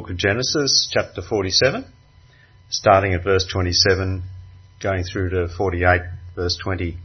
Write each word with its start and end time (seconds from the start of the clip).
book 0.00 0.10
of 0.10 0.16
Genesis, 0.16 0.88
chapter 0.92 1.20
47, 1.20 1.84
starting 2.70 3.14
at 3.14 3.24
verse 3.24 3.44
27, 3.52 4.22
going 4.80 5.02
through 5.02 5.28
to 5.28 5.48
48, 5.56 6.02
verse 6.36 6.56
20. 6.62 6.96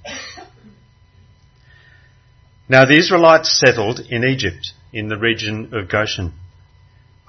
Now 2.70 2.86
the 2.86 3.00
Israelites 3.00 3.60
settled 3.60 4.00
in 4.00 4.24
Egypt, 4.24 4.74
in 4.92 5.08
the 5.08 5.18
region 5.18 5.72
of 5.74 5.90
Goshen. 5.90 6.34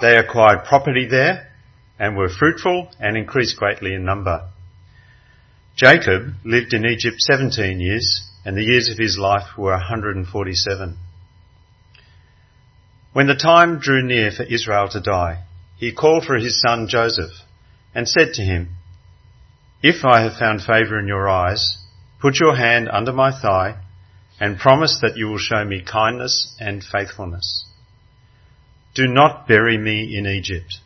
They 0.03 0.19
acquired 0.19 0.67
property 0.67 1.09
there 1.11 1.51
and 1.99 2.15
were 2.15 2.29
fruitful 2.29 2.91
and 3.01 3.17
increased 3.17 3.57
greatly 3.57 3.95
in 3.95 4.05
number. 4.05 4.51
Jacob 5.77 6.35
lived 6.45 6.75
in 6.75 6.85
Egypt 6.85 7.17
17 7.21 7.81
years 7.81 8.23
and 8.45 8.55
the 8.55 8.65
years 8.65 8.91
of 8.91 8.99
his 8.99 9.17
life 9.19 9.57
were 9.57 9.71
147. 9.71 10.99
When 13.15 13.29
the 13.29 13.35
time 13.35 13.79
drew 13.79 14.07
near 14.07 14.31
for 14.31 14.43
Israel 14.43 14.89
to 14.91 15.01
die, 15.01 15.45
he 15.77 15.93
called 15.93 16.25
for 16.25 16.37
his 16.37 16.61
son 16.61 16.87
Joseph 16.89 17.33
and 17.95 18.09
said 18.09 18.35
to 18.35 18.43
him, 18.43 18.77
If 19.83 20.05
I 20.05 20.23
have 20.23 20.39
found 20.39 20.63
favour 20.63 20.99
in 20.99 21.07
your 21.07 21.29
eyes, 21.29 21.79
put 22.21 22.41
your 22.41 22.57
hand 22.57 22.89
under 22.89 23.13
my 23.13 23.31
thigh 23.31 23.81
and 24.41 24.59
promise 24.59 24.99
that 25.03 25.17
you 25.17 25.29
will 25.29 25.39
show 25.39 25.65
me 25.65 25.83
kindness 25.83 26.57
and 26.59 26.83
faithfulness. 26.83 27.67
Do 28.95 29.07
not 29.07 29.47
bury 29.49 29.77
me 29.77 30.17
in 30.17 30.27
Egypt. 30.27 30.79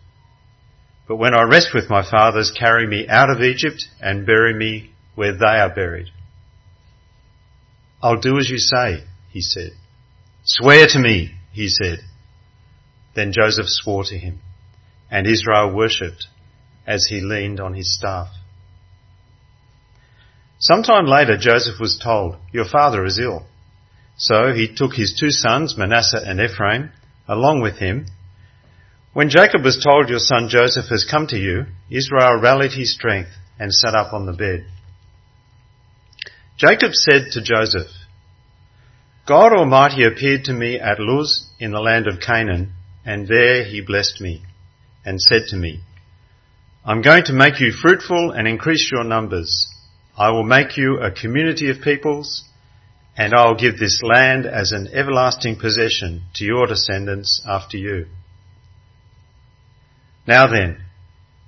But 1.06 1.16
when 1.16 1.34
I 1.34 1.42
rest 1.42 1.70
with 1.74 1.88
my 1.88 2.02
fathers, 2.02 2.50
carry 2.50 2.86
me 2.86 3.06
out 3.08 3.30
of 3.30 3.40
Egypt 3.42 3.86
and 4.00 4.26
bury 4.26 4.54
me 4.54 4.90
where 5.14 5.36
they 5.36 5.44
are 5.44 5.74
buried. 5.74 6.08
I'll 8.02 8.20
do 8.20 8.38
as 8.38 8.48
you 8.48 8.58
say, 8.58 9.04
he 9.30 9.40
said. 9.40 9.72
Swear 10.44 10.86
to 10.88 10.98
me, 10.98 11.32
he 11.52 11.68
said. 11.68 12.00
Then 13.14 13.32
Joseph 13.32 13.68
swore 13.68 14.04
to 14.04 14.18
him, 14.18 14.40
and 15.10 15.26
Israel 15.26 15.72
worshipped 15.72 16.26
as 16.86 17.06
he 17.06 17.20
leaned 17.20 17.60
on 17.60 17.74
his 17.74 17.94
staff. 17.94 18.28
Sometime 20.58 21.06
later, 21.06 21.36
Joseph 21.36 21.78
was 21.78 22.00
told, 22.02 22.36
Your 22.52 22.64
father 22.64 23.04
is 23.04 23.18
ill. 23.18 23.46
So 24.16 24.52
he 24.52 24.74
took 24.74 24.94
his 24.94 25.16
two 25.18 25.30
sons, 25.30 25.76
Manasseh 25.78 26.22
and 26.24 26.40
Ephraim, 26.40 26.90
along 27.28 27.60
with 27.60 27.76
him. 27.76 28.06
When 29.12 29.28
Jacob 29.28 29.62
was 29.62 29.82
told, 29.82 30.08
Your 30.08 30.18
son 30.18 30.48
Joseph 30.48 30.86
has 30.90 31.06
come 31.08 31.26
to 31.28 31.36
you, 31.36 31.66
Israel 31.90 32.40
rallied 32.40 32.72
his 32.72 32.92
strength 32.92 33.30
and 33.58 33.72
sat 33.72 33.94
up 33.94 34.12
on 34.12 34.26
the 34.26 34.32
bed. 34.32 34.66
Jacob 36.56 36.92
said 36.92 37.30
to 37.32 37.40
Joseph, 37.40 37.90
God 39.26 39.52
Almighty 39.52 40.04
appeared 40.04 40.44
to 40.44 40.52
me 40.52 40.80
at 40.80 40.98
Luz 40.98 41.46
in 41.60 41.70
the 41.70 41.80
land 41.80 42.08
of 42.08 42.20
Canaan 42.20 42.72
and 43.04 43.28
there 43.28 43.64
he 43.64 43.80
blessed 43.80 44.20
me 44.20 44.42
and 45.08 45.20
said 45.20 45.42
to 45.48 45.56
me, 45.56 45.80
I'm 46.84 47.00
going 47.00 47.24
to 47.24 47.32
make 47.32 47.60
you 47.60 47.72
fruitful 47.72 48.32
and 48.32 48.46
increase 48.46 48.90
your 48.92 49.04
numbers. 49.04 49.66
I 50.16 50.30
will 50.30 50.44
make 50.44 50.76
you 50.76 50.98
a 50.98 51.10
community 51.10 51.70
of 51.70 51.80
peoples 51.80 52.44
and 53.16 53.34
I'll 53.34 53.56
give 53.56 53.78
this 53.78 54.02
land 54.02 54.46
as 54.46 54.72
an 54.72 54.88
everlasting 54.92 55.58
possession 55.58 56.24
to 56.34 56.44
your 56.44 56.66
descendants 56.66 57.42
after 57.46 57.76
you. 57.76 58.06
Now 60.26 60.46
then, 60.46 60.84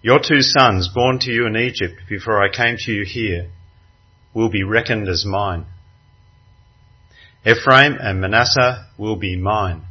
your 0.03 0.19
two 0.19 0.41
sons 0.41 0.89
born 0.89 1.19
to 1.21 1.31
you 1.31 1.47
in 1.47 1.57
Egypt 1.57 2.01
before 2.09 2.43
I 2.43 2.51
came 2.51 2.77
to 2.79 2.93
you 2.93 3.05
here 3.05 3.51
will 4.33 4.49
be 4.49 4.65
reckoned 4.65 5.09
as 5.09 5.25
mine. 5.27 5.67
Ephraim 7.45 7.99
and 8.01 8.21
Manasseh 8.21 8.87
will 8.99 9.17
be 9.17 9.37
mine 9.37 9.83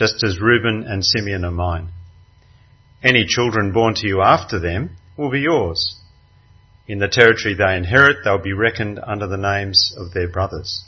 just 0.00 0.24
as 0.24 0.40
Reuben 0.40 0.84
and 0.84 1.04
Simeon 1.04 1.44
are 1.44 1.50
mine. 1.50 1.90
Any 3.02 3.24
children 3.26 3.72
born 3.72 3.94
to 3.94 4.06
you 4.06 4.20
after 4.20 4.58
them 4.58 4.96
will 5.16 5.30
be 5.30 5.40
yours. 5.40 5.96
In 6.86 6.98
the 6.98 7.08
territory 7.08 7.54
they 7.54 7.76
inherit, 7.76 8.18
they'll 8.24 8.42
be 8.42 8.52
reckoned 8.52 9.00
under 9.02 9.26
the 9.26 9.36
names 9.36 9.94
of 9.96 10.12
their 10.12 10.28
brothers. 10.28 10.84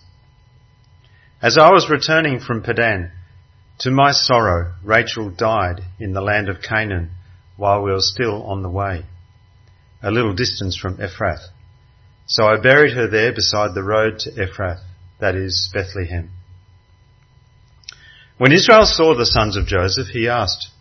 As 1.40 1.56
I 1.56 1.70
was 1.70 1.88
returning 1.88 2.38
from 2.38 2.62
Paddan, 2.62 3.12
to 3.78 3.90
my 3.90 4.12
sorrow, 4.12 4.74
Rachel 4.82 5.30
died 5.30 5.82
in 5.98 6.12
the 6.12 6.20
land 6.20 6.48
of 6.48 6.62
Canaan 6.62 7.12
while 7.56 7.82
we 7.82 7.90
were 7.90 8.00
still 8.00 8.42
on 8.42 8.62
the 8.62 8.68
way, 8.68 9.04
a 10.02 10.10
little 10.10 10.34
distance 10.34 10.76
from 10.76 10.98
Ephrath. 10.98 11.46
So 12.26 12.44
I 12.44 12.60
buried 12.60 12.94
her 12.94 13.08
there 13.08 13.32
beside 13.32 13.74
the 13.74 13.82
road 13.82 14.18
to 14.20 14.30
Ephrath, 14.30 14.80
that 15.20 15.34
is 15.34 15.70
Bethlehem. 15.72 16.30
When 18.38 18.52
Israel 18.52 18.86
saw 18.86 19.14
the 19.14 19.26
sons 19.26 19.56
of 19.56 19.66
Joseph, 19.66 20.08
he 20.08 20.28
asked, 20.28 20.71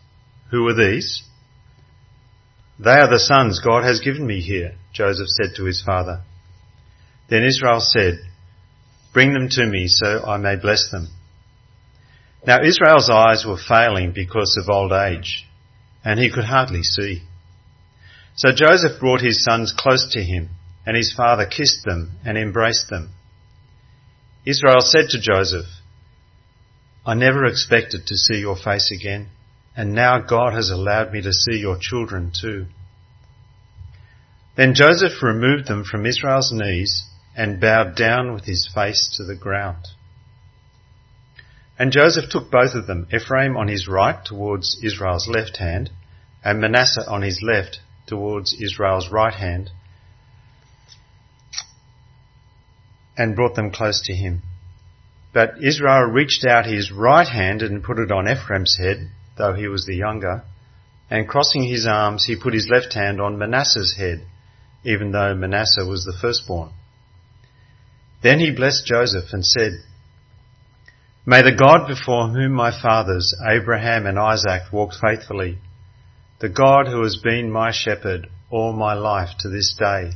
Who 0.51 0.67
are 0.67 0.75
these? 0.75 1.23
They 2.78 2.91
are 2.91 3.09
the 3.09 3.19
sons 3.19 3.59
God 3.59 3.84
has 3.84 4.01
given 4.01 4.28
me 4.28 4.41
here, 4.41 4.75
Joseph 4.94 5.28
said 5.29 5.56
to 5.56 5.66
his 5.66 5.81
father. 5.81 6.22
Then 7.29 7.44
Israel 7.44 7.79
said, 7.79 8.19
Bring 9.13 9.34
them 9.34 9.47
to 9.50 9.66
me 9.66 9.88
so 9.88 10.23
I 10.25 10.38
may 10.38 10.56
bless 10.56 10.91
them. 10.91 11.07
Now 12.45 12.63
Israel's 12.63 13.09
eyes 13.09 13.45
were 13.45 13.57
failing 13.57 14.11
because 14.13 14.57
of 14.57 14.69
old 14.69 14.91
age, 14.91 15.47
and 16.03 16.19
he 16.19 16.31
could 16.31 16.45
hardly 16.45 16.84
see. 16.84 17.22
So 18.35 18.50
Joseph 18.53 19.00
brought 19.00 19.22
his 19.22 19.44
sons 19.44 19.73
close 19.78 20.09
to 20.13 20.23
him, 20.23 20.50
and 20.85 20.97
his 20.97 21.13
father 21.13 21.45
kissed 21.45 21.85
them 21.85 22.17
and 22.25 22.38
embraced 22.38 22.90
them. 22.90 23.13
Israel 24.45 24.81
said 24.81 25.09
to 25.09 25.22
Joseph, 25.22 25.67
I 27.06 27.13
never 27.13 27.45
expected 27.45 28.07
to 28.07 28.17
see 28.17 28.40
your 28.40 28.56
face 28.56 28.91
again, 28.91 29.29
and 29.76 29.94
now 29.94 30.20
God 30.20 30.54
has 30.54 30.70
allowed 30.70 31.12
me 31.12 31.22
to 31.22 31.34
see 31.34 31.58
your 31.58 31.78
children 31.80 32.32
too. 32.40 32.66
Then 34.56 34.74
Joseph 34.74 35.24
removed 35.24 35.68
them 35.68 35.84
from 35.84 36.06
Israel's 36.06 36.52
knees 36.52 37.06
and 37.36 37.62
bowed 37.62 37.96
down 37.96 38.34
with 38.34 38.46
his 38.46 38.70
face 38.74 39.09
to 39.18 39.24
the 39.24 39.36
ground. 39.36 39.88
And 41.80 41.92
Joseph 41.92 42.30
took 42.30 42.52
both 42.52 42.76
of 42.76 42.86
them, 42.86 43.08
Ephraim 43.14 43.56
on 43.56 43.68
his 43.68 43.88
right 43.88 44.24
towards 44.24 44.80
Israel's 44.84 45.28
left 45.28 45.58
hand, 45.58 45.90
and 46.44 46.59
Manasseh 46.59 47.09
on 47.09 47.22
his 47.22 47.42
left 47.42 47.80
towards 48.06 48.53
Israel's 48.53 49.09
right 49.09 49.34
hand, 49.34 49.72
and 53.18 53.36
brought 53.36 53.56
them 53.56 53.72
close 53.72 54.02
to 54.06 54.14
him. 54.14 54.42
But 55.34 55.64
Israel 55.64 56.03
reached 56.03 56.46
out 56.46 56.66
his 56.66 56.92
right 56.92 57.28
hand 57.28 57.62
and 57.62 57.84
put 57.84 58.00
it 58.00 58.12
on 58.12 58.28
Ephraim's 58.30 58.78
head, 58.78 59.09
though 59.41 59.53
he 59.56 59.68
was 59.68 59.85
the 59.85 59.96
younger, 59.96 60.44
and 61.09 61.28
crossing 61.28 61.63
his 61.63 61.88
arms, 61.88 62.25
he 62.25 62.35
put 62.35 62.53
his 62.53 62.69
left 62.72 62.94
hand 62.94 63.19
on 63.19 63.40
Manasseh's 63.40 63.96
head, 63.97 64.24
even 64.85 65.12
though 65.12 65.34
Manasseh 65.34 65.85
was 65.85 66.06
the 66.06 66.18
firstborn. 66.22 66.69
Then 68.22 68.40
he 68.40 68.52
blessed 68.52 68.85
Joseph 68.85 69.34
and 69.34 69.44
said, 69.44 69.72
May 71.25 71.41
the 71.41 71.56
God 71.56 71.88
before 71.88 72.29
whom 72.29 72.52
my 72.52 72.72
fathers, 72.72 73.35
Abraham 73.44 74.06
and 74.06 74.19
Isaac, 74.19 74.72
walked 74.72 74.97
faithfully, 75.02 75.58
the 76.40 76.50
God 76.50 76.88
who 76.88 77.02
has 77.02 77.18
been 77.18 77.52
my 77.52 77.72
shepherd 77.72 78.28
all 78.52 78.73
my 78.73 78.94
life 78.94 79.29
to 79.40 79.50
this 79.50 79.75
day, 79.78 80.12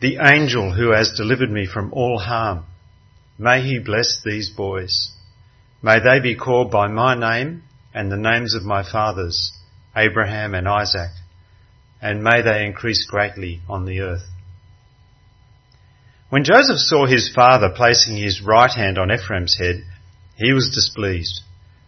the 0.00 0.18
angel 0.22 0.74
who 0.74 0.92
has 0.92 1.14
delivered 1.16 1.50
me 1.50 1.66
from 1.66 1.92
all 1.94 2.18
harm, 2.18 2.66
May 3.38 3.62
he 3.62 3.78
bless 3.78 4.20
these 4.22 4.50
boys. 4.50 5.10
May 5.82 5.98
they 5.98 6.20
be 6.20 6.36
called 6.36 6.70
by 6.70 6.88
my 6.88 7.14
name 7.14 7.62
and 7.94 8.10
the 8.10 8.16
names 8.16 8.54
of 8.54 8.62
my 8.62 8.82
fathers, 8.82 9.52
Abraham 9.96 10.54
and 10.54 10.68
Isaac, 10.68 11.10
and 12.00 12.24
may 12.24 12.42
they 12.42 12.64
increase 12.64 13.06
greatly 13.06 13.60
on 13.68 13.84
the 13.84 14.00
earth. 14.00 14.28
When 16.30 16.44
Joseph 16.44 16.78
saw 16.78 17.06
his 17.06 17.30
father 17.32 17.68
placing 17.68 18.16
his 18.16 18.40
right 18.40 18.70
hand 18.70 18.96
on 18.98 19.12
Ephraim's 19.12 19.58
head, 19.58 19.84
he 20.36 20.52
was 20.52 20.70
displeased. 20.74 21.42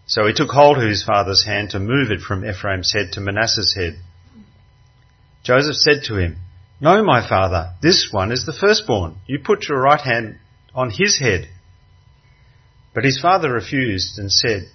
So 0.07 0.27
he 0.27 0.35
took 0.35 0.51
hold 0.51 0.77
of 0.77 0.89
his 0.89 1.03
father's 1.03 1.45
hand 1.47 1.71
to 1.71 1.79
move 1.79 2.11
it 2.11 2.21
from 2.21 2.45
Ephraim's 2.45 2.93
head 2.93 3.13
to 3.13 3.21
Manasseh's 3.21 3.75
head. 3.75 3.99
Joseph 5.43 5.77
said 5.77 6.05
to 6.05 6.17
him, 6.17 6.37
No, 6.81 7.03
my 7.03 7.27
father, 7.27 7.73
this 7.81 8.09
one 8.11 8.33
is 8.33 8.45
the 8.45 8.53
firstborn. 8.53 9.17
You 9.27 9.39
put 9.39 9.69
your 9.69 9.81
right 9.81 10.01
hand 10.01 10.39
on 10.75 10.91
his 10.91 11.19
head. 11.19 11.49
But 12.95 13.05
his 13.05 13.19
father 13.21 13.53
refused 13.53 14.19
and 14.19 14.31
said, 14.31 14.69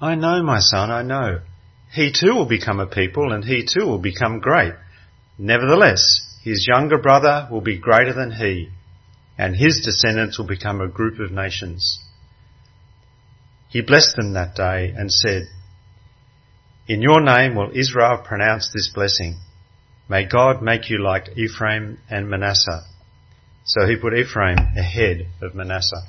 I 0.00 0.14
know, 0.14 0.42
my 0.42 0.60
son, 0.60 0.90
I 0.90 1.02
know. 1.02 1.40
He 1.92 2.12
too 2.12 2.34
will 2.34 2.46
become 2.46 2.80
a 2.80 2.86
people 2.86 3.32
and 3.32 3.44
he 3.44 3.66
too 3.66 3.86
will 3.86 3.98
become 3.98 4.40
great. 4.40 4.74
Nevertheless, 5.38 6.20
his 6.42 6.66
younger 6.66 6.98
brother 6.98 7.48
will 7.50 7.60
be 7.60 7.78
greater 7.78 8.12
than 8.12 8.32
he 8.32 8.70
and 9.36 9.56
his 9.56 9.80
descendants 9.84 10.38
will 10.38 10.46
become 10.46 10.80
a 10.80 10.88
group 10.88 11.18
of 11.18 11.30
nations. 11.30 11.98
He 13.68 13.80
blessed 13.80 14.16
them 14.16 14.32
that 14.34 14.54
day 14.54 14.92
and 14.96 15.10
said, 15.10 15.48
In 16.86 17.02
your 17.02 17.20
name 17.20 17.54
will 17.54 17.70
Israel 17.74 18.18
pronounce 18.24 18.70
this 18.72 18.90
blessing. 18.92 19.36
May 20.08 20.26
God 20.26 20.62
make 20.62 20.90
you 20.90 21.02
like 21.02 21.36
Ephraim 21.36 21.98
and 22.08 22.28
Manasseh 22.28 22.84
so 23.64 23.86
he 23.86 23.96
put 23.96 24.14
Ephraim 24.14 24.58
ahead 24.76 25.28
of 25.40 25.54
Manasseh. 25.54 26.02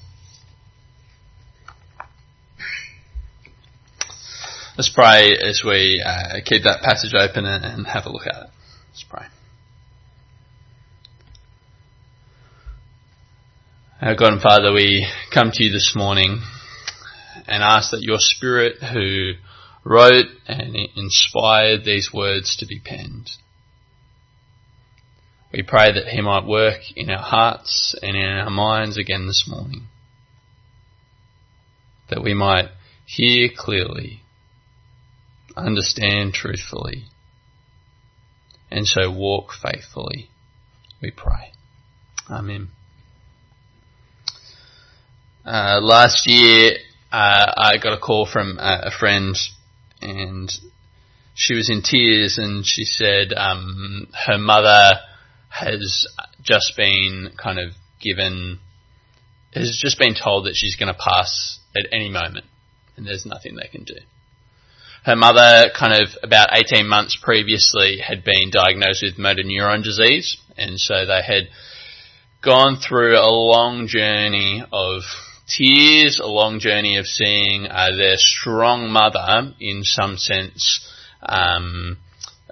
Let's 4.81 4.89
pray 4.95 5.38
as 5.39 5.62
we 5.63 6.04
uh, 6.04 6.39
keep 6.44 6.63
that 6.63 6.81
passage 6.81 7.13
open 7.13 7.45
and, 7.45 7.63
and 7.63 7.86
have 7.86 8.07
a 8.07 8.10
look 8.10 8.25
at 8.25 8.45
it. 8.45 8.50
Let's 8.89 9.04
pray. 9.07 9.28
Our 14.01 14.16
God 14.16 14.33
and 14.33 14.42
Father, 14.42 14.74
we 14.74 15.07
come 15.31 15.51
to 15.54 15.63
you 15.63 15.72
this 15.72 15.94
morning 15.95 16.42
and 17.45 17.62
ask 17.62 17.92
that 17.92 18.01
your 18.01 18.18
Spirit 18.18 18.78
who 18.81 19.33
wrote 19.83 20.25
and 20.48 20.75
inspired 20.95 21.86
these 21.86 22.10
words 22.12 22.57
to 22.57 22.66
be 22.66 22.80
penned. 22.84 23.30
We 25.54 25.62
pray 25.62 25.94
that 25.94 26.07
He 26.07 26.22
might 26.22 26.48
work 26.48 26.80
in 26.95 27.12
our 27.12 27.22
hearts 27.22 27.94
and 28.01 28.18
in 28.18 28.25
our 28.25 28.50
minds 28.50 28.98
again 28.98 29.27
this 29.27 29.45
morning. 29.48 29.89
That 32.10 32.24
we 32.24 32.34
might 32.34 32.69
hear 33.06 33.48
clearly, 33.56 34.21
understand 35.62 36.34
truthfully, 36.34 37.06
and 38.69 38.88
so 38.88 39.12
walk 39.12 39.52
faithfully. 39.62 40.30
We 41.02 41.12
pray. 41.12 41.54
Amen. 42.30 42.69
Uh, 45.44 45.80
last 45.81 46.28
year, 46.28 46.74
uh, 47.12 47.54
I 47.58 47.78
got 47.81 47.94
a 47.94 48.00
call 48.00 48.28
from 48.31 48.58
uh, 48.60 48.81
a 48.84 48.92
friend 48.92 49.36
and 50.02 50.52
she 51.34 51.56
was 51.56 51.69
in 51.69 51.81
tears 51.81 52.38
and 52.38 52.66
she 52.66 52.86
said 52.86 53.34
um, 53.34 54.08
her 54.28 54.38
mother 54.38 55.00
has 55.50 56.08
just 56.42 56.74
been 56.78 57.31
kind 57.42 57.60
of 57.60 57.72
given, 58.00 58.60
has 59.54 59.80
just 59.81 59.98
been 59.98 60.16
told 60.16 60.46
that 60.46 60.56
she's 60.56 60.75
going 60.75 60.94
to 60.94 61.00
pass 61.00 61.60
at 61.75 61.88
any 61.92 62.10
moment 62.10 62.46
and 62.96 63.06
there's 63.06 63.25
nothing 63.25 63.56
they 63.56 63.68
can 63.68 63.84
do. 63.84 63.96
Her 65.03 65.15
mother, 65.15 65.71
kind 65.77 65.94
of 65.94 66.09
about 66.21 66.50
18 66.53 66.88
months 66.88 67.18
previously, 67.21 67.98
had 67.98 68.24
been 68.24 68.51
diagnosed 68.51 69.03
with 69.03 69.18
motor 69.18 69.44
neuron 69.44 69.83
disease 69.83 70.38
and 70.57 70.80
so 70.80 71.06
they 71.06 71.21
had 71.25 71.50
gone 72.42 72.77
through 72.77 73.18
a 73.18 73.30
long 73.30 73.88
journey 73.88 74.63
of 74.71 75.01
tears, 75.48 76.19
a 76.19 76.27
long 76.27 76.59
journey 76.59 76.98
of 76.98 77.06
seeing 77.06 77.68
uh, 77.68 77.89
their 77.98 78.15
strong 78.18 78.89
mother, 78.89 79.53
in 79.59 79.83
some 79.83 80.18
sense, 80.18 80.88
um, 81.21 81.98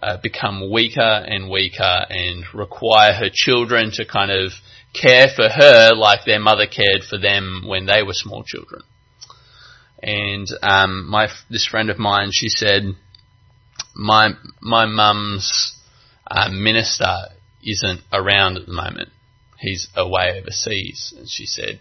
uh, 0.01 0.17
become 0.21 0.71
weaker 0.71 1.01
and 1.01 1.49
weaker 1.49 2.05
and 2.09 2.45
require 2.53 3.13
her 3.13 3.29
children 3.31 3.91
to 3.93 4.05
kind 4.05 4.31
of 4.31 4.51
care 4.93 5.27
for 5.35 5.49
her 5.49 5.91
like 5.95 6.25
their 6.25 6.39
mother 6.39 6.65
cared 6.65 7.03
for 7.07 7.17
them 7.17 7.63
when 7.67 7.85
they 7.85 8.01
were 8.03 8.13
small 8.13 8.43
children. 8.43 8.81
And 10.01 10.47
um, 10.61 11.09
my 11.09 11.27
this 11.49 11.65
friend 11.65 11.89
of 11.89 11.99
mine, 11.99 12.29
she 12.31 12.49
said, 12.49 12.83
my 13.95 14.29
my 14.61 14.85
mum's 14.85 15.75
uh, 16.25 16.49
minister 16.51 17.15
isn't 17.63 18.01
around 18.13 18.57
at 18.57 18.65
the 18.65 18.73
moment. 18.73 19.09
He's 19.57 19.89
away 19.95 20.39
overseas, 20.39 21.13
and 21.17 21.29
she 21.29 21.45
said 21.45 21.79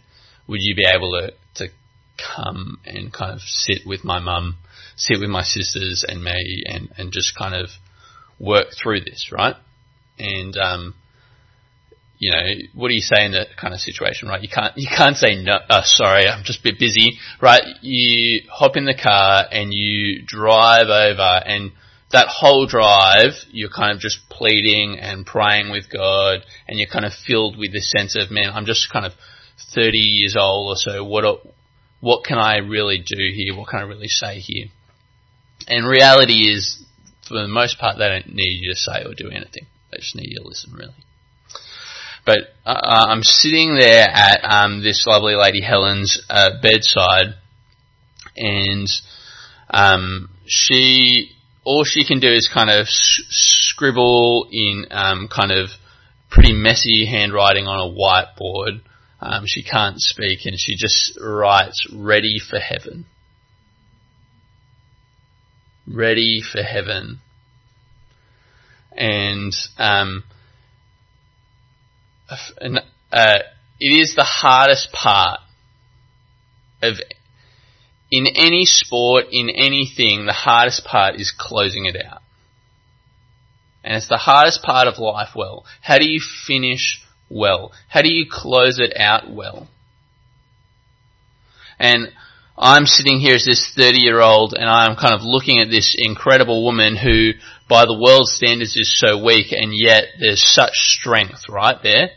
would 0.48 0.60
you 0.62 0.74
be 0.74 0.86
able 0.86 1.12
to, 1.12 1.32
to 1.54 1.72
come 2.16 2.80
and 2.84 3.12
kind 3.12 3.34
of 3.34 3.40
sit 3.40 3.82
with 3.86 4.02
my 4.02 4.18
mum, 4.18 4.56
sit 4.96 5.20
with 5.20 5.28
my 5.28 5.42
sisters 5.42 6.04
and 6.08 6.24
me 6.24 6.62
and, 6.66 6.88
and 6.96 7.12
just 7.12 7.38
kind 7.38 7.54
of 7.54 7.68
work 8.40 8.68
through 8.82 9.00
this, 9.00 9.30
right? 9.30 9.54
And, 10.18 10.56
um, 10.56 10.94
you 12.18 12.32
know, 12.32 12.44
what 12.74 12.88
do 12.88 12.94
you 12.94 13.00
say 13.00 13.24
in 13.24 13.32
that 13.32 13.56
kind 13.56 13.72
of 13.72 13.80
situation, 13.80 14.28
right? 14.28 14.42
You 14.42 14.48
can't, 14.48 14.76
you 14.76 14.88
can't 14.88 15.16
say 15.16 15.40
no, 15.40 15.52
uh, 15.68 15.82
sorry, 15.84 16.26
I'm 16.26 16.42
just 16.42 16.60
a 16.60 16.62
bit 16.64 16.78
busy, 16.78 17.18
right? 17.40 17.62
You 17.80 18.42
hop 18.50 18.76
in 18.76 18.84
the 18.84 18.98
car 19.00 19.44
and 19.50 19.72
you 19.72 20.22
drive 20.26 20.88
over 20.88 21.42
and 21.46 21.72
that 22.10 22.26
whole 22.28 22.66
drive, 22.66 23.32
you're 23.50 23.70
kind 23.70 23.92
of 23.92 24.00
just 24.00 24.28
pleading 24.30 24.98
and 24.98 25.26
praying 25.26 25.70
with 25.70 25.90
God 25.92 26.40
and 26.66 26.78
you're 26.78 26.88
kind 26.88 27.04
of 27.04 27.12
filled 27.12 27.56
with 27.56 27.72
this 27.72 27.90
sense 27.90 28.16
of, 28.16 28.30
man, 28.30 28.50
I'm 28.52 28.66
just 28.66 28.90
kind 28.92 29.06
of 29.06 29.12
30 29.74 29.98
years 29.98 30.34
old 30.38 30.72
or 30.72 30.76
so, 30.76 31.04
what, 31.04 31.24
what 32.00 32.24
can 32.24 32.38
I 32.38 32.56
really 32.56 32.98
do 32.98 33.32
here? 33.32 33.54
What 33.56 33.68
can 33.68 33.78
I 33.78 33.82
really 33.82 34.08
say 34.08 34.40
here? 34.40 34.66
And 35.68 35.86
reality 35.86 36.50
is, 36.50 36.82
for 37.28 37.34
the 37.34 37.46
most 37.46 37.78
part, 37.78 37.98
they 37.98 38.08
don't 38.08 38.34
need 38.34 38.58
you 38.60 38.72
to 38.72 38.76
say 38.76 39.04
or 39.04 39.14
do 39.14 39.28
anything. 39.28 39.66
They 39.92 39.98
just 39.98 40.16
need 40.16 40.30
you 40.30 40.40
to 40.40 40.48
listen, 40.48 40.72
really. 40.72 40.94
But 42.28 42.40
uh, 42.66 43.06
I'm 43.08 43.22
sitting 43.22 43.74
there 43.74 44.06
at 44.06 44.44
um, 44.44 44.82
this 44.82 45.06
lovely 45.06 45.34
lady 45.34 45.62
Helen's 45.62 46.20
uh, 46.28 46.50
bedside, 46.60 47.36
and 48.36 48.86
um, 49.70 50.28
she 50.44 51.30
all 51.64 51.84
she 51.84 52.06
can 52.06 52.20
do 52.20 52.30
is 52.30 52.50
kind 52.52 52.68
of 52.68 52.86
sh- 52.86 53.22
scribble 53.30 54.46
in 54.52 54.84
um, 54.90 55.28
kind 55.28 55.52
of 55.52 55.70
pretty 56.30 56.52
messy 56.52 57.06
handwriting 57.06 57.66
on 57.66 57.78
a 57.78 57.94
whiteboard 57.94 58.82
um, 59.20 59.44
she 59.46 59.62
can't 59.62 60.00
speak 60.00 60.40
and 60.44 60.58
she 60.58 60.76
just 60.76 61.18
writes, 61.20 61.86
ready 61.92 62.38
for 62.38 62.58
heaven. 62.58 63.06
Ready 65.86 66.40
for 66.40 66.62
heaven. 66.62 67.20
And, 68.92 69.52
um, 69.78 70.24
uh, 72.30 73.38
it 73.80 73.86
is 73.86 74.14
the 74.14 74.24
hardest 74.24 74.92
part 74.92 75.40
of 76.82 76.94
in 78.10 78.26
any 78.26 78.64
sport, 78.64 79.26
in 79.30 79.50
anything, 79.50 80.26
the 80.26 80.32
hardest 80.32 80.84
part 80.84 81.16
is 81.16 81.32
closing 81.36 81.84
it 81.84 81.96
out. 81.96 82.22
And 83.84 83.96
it's 83.96 84.08
the 84.08 84.16
hardest 84.16 84.62
part 84.62 84.88
of 84.88 84.98
life 84.98 85.30
well. 85.36 85.64
How 85.82 85.98
do 85.98 86.08
you 86.08 86.20
finish 86.20 87.02
well? 87.28 87.72
How 87.88 88.02
do 88.02 88.12
you 88.12 88.26
close 88.30 88.78
it 88.78 88.92
out 88.98 89.30
well? 89.30 89.68
And 91.78 92.08
I'm 92.56 92.86
sitting 92.86 93.20
here 93.20 93.36
as 93.36 93.44
this 93.44 93.72
30 93.76 93.98
year 93.98 94.20
old 94.20 94.54
and 94.54 94.68
I'm 94.68 94.96
kind 94.96 95.14
of 95.14 95.20
looking 95.22 95.60
at 95.60 95.70
this 95.70 95.94
incredible 95.96 96.64
woman 96.64 96.96
who, 96.96 97.32
by 97.68 97.84
the 97.84 97.98
world's 97.98 98.32
standards, 98.32 98.76
is 98.76 98.98
so 98.98 99.22
weak 99.22 99.52
and 99.52 99.74
yet 99.74 100.04
there's 100.18 100.42
such 100.42 100.72
strength 100.74 101.48
right 101.48 101.76
there. 101.82 102.10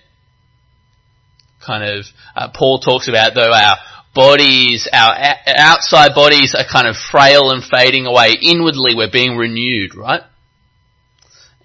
Kind 1.65 1.83
of, 1.83 2.05
uh, 2.35 2.49
Paul 2.53 2.79
talks 2.79 3.07
about 3.07 3.35
though 3.35 3.51
our 3.51 3.75
bodies, 4.15 4.87
our 4.91 5.13
outside 5.47 6.15
bodies 6.15 6.55
are 6.55 6.65
kind 6.65 6.87
of 6.87 6.95
frail 6.95 7.51
and 7.51 7.63
fading 7.63 8.05
away. 8.05 8.37
Inwardly 8.41 8.95
we're 8.95 9.11
being 9.11 9.37
renewed, 9.37 9.95
right? 9.95 10.23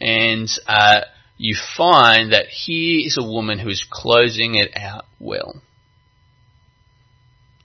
And, 0.00 0.48
uh, 0.66 1.02
you 1.38 1.54
find 1.76 2.32
that 2.32 2.46
here 2.48 3.06
is 3.06 3.18
a 3.18 3.22
woman 3.22 3.58
who 3.58 3.68
is 3.68 3.86
closing 3.88 4.54
it 4.54 4.72
out 4.74 5.04
well. 5.20 5.60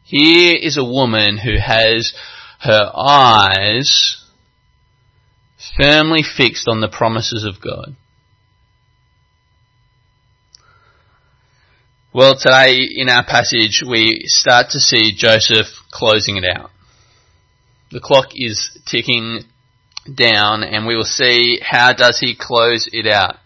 Here 0.04 0.56
is 0.62 0.78
a 0.78 0.84
woman 0.84 1.38
who 1.38 1.58
has 1.58 2.14
her 2.60 2.92
eyes 2.94 4.21
firmly 5.78 6.24
fixed 6.24 6.68
on 6.68 6.82
the 6.82 6.88
promises 6.88 7.44
of 7.44 7.62
God. 7.62 7.96
Well, 12.14 12.36
today 12.36 12.88
in 12.94 13.08
our 13.08 13.24
passage 13.24 13.84
we 13.88 14.24
start 14.26 14.72
to 14.72 14.80
see 14.80 15.14
Joseph 15.16 15.68
closing 15.92 16.36
it 16.38 16.44
out. 16.44 16.70
The 17.92 18.02
clock 18.02 18.32
is 18.36 18.78
ticking 18.86 19.44
down 20.14 20.64
and 20.64 20.86
we 20.86 20.96
will 20.96 21.04
see 21.04 21.60
how 21.62 21.94
does 21.94 22.20
he 22.20 22.36
close 22.36 22.90
it 22.92 23.08
out. 23.08 23.38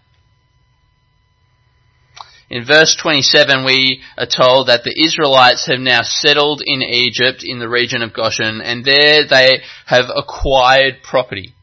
In 2.49 2.65
verse 2.65 2.95
27 2.95 3.65
we 3.65 4.01
are 4.17 4.25
told 4.25 4.67
that 4.67 4.83
the 4.83 4.95
Israelites 5.03 5.67
have 5.67 5.79
now 5.79 6.01
settled 6.03 6.61
in 6.65 6.81
Egypt 6.81 7.43
in 7.43 7.59
the 7.59 7.69
region 7.69 8.01
of 8.01 8.13
Goshen 8.13 8.61
and 8.61 8.85
there 8.85 9.27
they 9.27 9.61
have 9.87 10.05
acquired 10.15 11.03
property. 11.03 11.53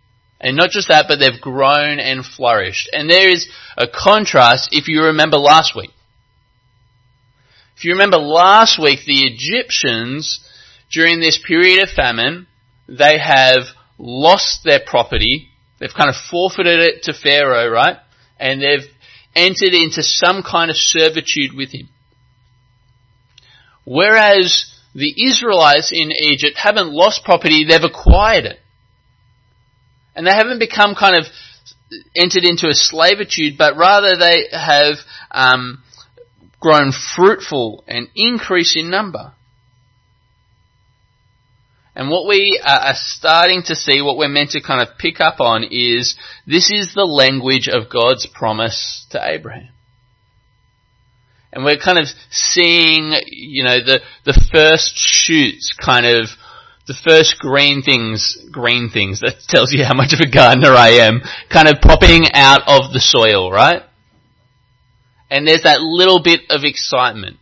And 0.43 0.57
not 0.57 0.71
just 0.71 0.89
that, 0.89 1.07
but 1.09 1.21
they've 1.21 1.41
grown 1.41 2.01
and 2.01 2.27
flourished. 2.27 2.91
And 2.93 3.09
there 3.09 3.29
is 3.29 3.49
a 3.77 3.87
contrast 3.87 4.71
if 4.73 4.89
you 4.89 5.05
remember 5.05 5.39
last 5.39 5.77
week. 5.77 5.91
If 7.77 7.85
you 7.85 7.93
remember 7.93 8.19
last 8.19 8.79
week, 8.79 9.01
the 9.07 9.23
Egyptians, 9.23 10.41
during 10.91 11.21
this 11.21 11.39
period 11.47 11.83
of 11.83 11.91
famine, 11.91 12.49
they 12.89 13.19
have 13.19 13.63
lost 13.99 14.63
their 14.65 14.81
property. 14.85 15.49
They've 15.79 15.95
kind 15.97 16.11
of 16.11 16.17
forfeited 16.31 16.81
it 16.81 17.03
to 17.05 17.13
Pharaoh, 17.13 17.69
right? 17.71 17.99
And 18.39 18.61
they've 18.61 18.89
entered 19.35 19.75
into 19.75 20.03
some 20.03 20.43
kind 20.43 20.71
of 20.71 20.77
servitude 20.77 21.57
with 21.57 21.73
him. 21.73 21.89
Whereas 23.85 24.73
the 24.95 25.15
Israelites 25.25 25.91
in 25.93 26.11
Egypt 26.11 26.57
haven't 26.57 26.93
lost 26.93 27.25
property, 27.25 27.65
they've 27.65 27.83
acquired 27.83 28.45
it. 28.45 28.59
And 30.15 30.27
they 30.27 30.33
haven't 30.33 30.59
become 30.59 30.95
kind 30.95 31.17
of 31.17 31.25
entered 32.17 32.45
into 32.45 32.69
a 32.69 32.75
slavitude, 32.75 33.57
but 33.59 33.77
rather 33.77 34.17
they 34.17 34.47
have 34.53 34.97
um, 35.31 35.83
grown 36.61 36.93
fruitful 36.93 37.85
and 37.87 38.09
increase 38.15 38.77
in 38.77 38.91
number. 38.91 39.33
And 41.95 42.09
what 42.09 42.27
we 42.27 42.61
are 42.65 42.95
starting 42.95 43.63
to 43.67 43.75
see, 43.75 44.01
what 44.01 44.17
we're 44.17 44.29
meant 44.29 44.51
to 44.51 44.63
kind 44.63 44.81
of 44.81 44.97
pick 44.99 45.21
up 45.21 45.41
on 45.41 45.65
is 45.65 46.17
this 46.47 46.71
is 46.71 46.95
the 46.95 47.05
language 47.05 47.69
of 47.69 47.91
God's 47.91 48.27
promise 48.27 49.07
to 49.11 49.21
Abraham. 49.23 49.69
And 51.53 51.65
we're 51.65 51.79
kind 51.79 51.99
of 51.99 52.07
seeing, 52.31 53.13
you 53.27 53.65
know, 53.65 53.79
the, 53.85 54.01
the 54.25 54.49
first 54.51 54.95
shoots 54.97 55.75
kind 55.79 56.07
of, 56.07 56.29
the 56.87 56.95
first 56.95 57.39
green 57.39 57.83
things, 57.83 58.37
green 58.51 58.91
things, 58.91 59.21
that 59.21 59.41
tells 59.49 59.73
you 59.73 59.85
how 59.85 59.95
much 59.95 60.13
of 60.13 60.21
a 60.21 60.31
gardener 60.31 60.73
I 60.73 61.07
am, 61.07 61.21
kind 61.51 61.69
of 61.69 61.81
popping 61.81 62.27
out 62.33 62.63
of 62.67 62.93
the 62.93 63.01
soil, 63.01 63.51
right? 63.51 63.83
And 65.31 65.47
there's 65.47 65.63
that 65.63 65.81
little 65.81 66.23
bit 66.23 66.41
of 66.51 66.63
excitement. 66.65 67.39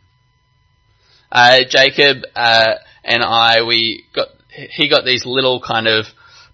Uh, 1.33 1.61
Jacob, 1.69 2.23
uh, 2.35 2.75
and 3.05 3.23
I, 3.23 3.63
we 3.67 4.05
got 4.15 4.29
he 4.53 4.89
got 4.89 5.05
these 5.05 5.25
little 5.25 5.61
kind 5.61 5.87
of 5.87 6.07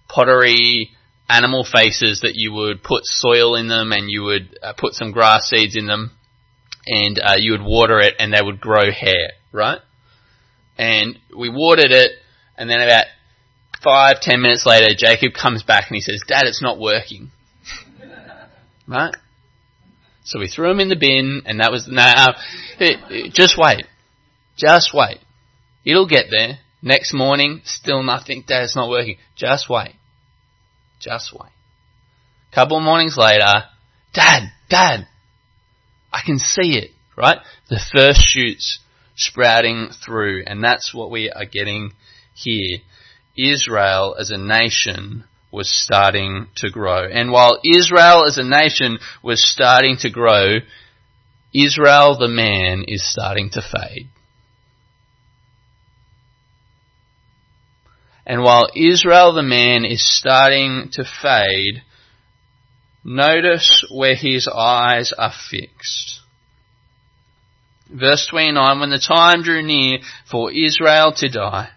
pottery 0.07 0.91
animal 1.29 1.65
faces 1.69 2.21
that 2.21 2.35
you 2.35 2.53
would 2.53 2.83
put 2.83 3.05
soil 3.05 3.55
in 3.55 3.67
them 3.67 3.91
and 3.91 4.09
you 4.09 4.23
would 4.23 4.57
uh, 4.63 4.73
put 4.77 4.93
some 4.93 5.11
grass 5.11 5.49
seeds 5.49 5.75
in 5.75 5.87
them 5.87 6.11
and 6.85 7.19
uh, 7.19 7.35
you 7.37 7.51
would 7.51 7.63
water 7.63 7.99
it 7.99 8.13
and 8.17 8.33
they 8.33 8.41
would 8.41 8.61
grow 8.61 8.91
hair, 8.91 9.31
right? 9.51 9.79
And 10.77 11.19
we 11.35 11.49
watered 11.49 11.91
it 11.91 12.11
and 12.57 12.69
then 12.69 12.81
about 12.81 13.05
five, 13.83 14.19
ten 14.21 14.41
minutes 14.41 14.65
later, 14.65 14.93
Jacob 14.97 15.33
comes 15.33 15.63
back 15.63 15.85
and 15.89 15.95
he 15.95 16.01
says, 16.01 16.21
Dad, 16.27 16.43
it's 16.45 16.61
not 16.61 16.79
working. 16.79 17.31
right? 18.87 19.15
So 20.23 20.39
we 20.39 20.47
threw 20.47 20.71
him 20.71 20.79
in 20.79 20.89
the 20.89 20.95
bin 20.95 21.43
and 21.45 21.59
that 21.59 21.71
was, 21.71 21.87
no, 21.87 22.01
uh, 22.01 22.33
just 23.31 23.57
wait. 23.57 23.85
Just 24.57 24.91
wait. 24.93 25.19
It'll 25.85 26.07
get 26.07 26.25
there. 26.29 26.59
Next 26.81 27.13
morning, 27.13 27.61
still 27.63 28.03
nothing. 28.03 28.43
Dad, 28.45 28.63
it's 28.63 28.75
not 28.75 28.89
working. 28.89 29.17
Just 29.35 29.69
wait. 29.69 29.95
Just 30.99 31.33
wait. 31.33 31.51
Couple 32.51 32.77
of 32.77 32.83
mornings 32.83 33.17
later, 33.17 33.63
Dad, 34.13 34.51
Dad, 34.69 35.07
I 36.11 36.21
can 36.25 36.39
see 36.39 36.77
it, 36.77 36.91
right? 37.15 37.37
The 37.69 37.79
first 37.93 38.21
shoots 38.21 38.79
sprouting 39.15 39.89
through, 40.03 40.43
and 40.47 40.63
that's 40.63 40.93
what 40.93 41.11
we 41.11 41.29
are 41.29 41.45
getting 41.45 41.93
here. 42.37 42.79
Israel 43.35 44.15
as 44.19 44.29
a 44.31 44.37
nation 44.37 45.25
was 45.51 45.69
starting 45.69 46.47
to 46.57 46.69
grow. 46.69 47.07
And 47.07 47.31
while 47.31 47.59
Israel 47.63 48.25
as 48.25 48.37
a 48.37 48.43
nation 48.43 48.99
was 49.23 49.43
starting 49.43 49.97
to 50.01 50.09
grow, 50.09 50.57
Israel 51.53 52.17
the 52.17 52.27
man 52.27 52.83
is 52.87 53.09
starting 53.09 53.49
to 53.51 53.61
fade. 53.61 54.09
And 58.25 58.43
while 58.43 58.67
Israel 58.75 59.33
the 59.33 59.41
man 59.41 59.85
is 59.85 60.05
starting 60.05 60.89
to 60.93 61.05
fade, 61.05 61.81
notice 63.03 63.85
where 63.89 64.15
his 64.15 64.49
eyes 64.53 65.13
are 65.17 65.31
fixed. 65.49 66.19
Verse 67.89 68.27
29, 68.29 68.81
when 68.81 68.89
the 68.89 68.99
time 68.99 69.43
drew 69.43 69.63
near 69.63 69.99
for 70.29 70.51
Israel 70.51 71.13
to 71.15 71.29
die, 71.29 71.69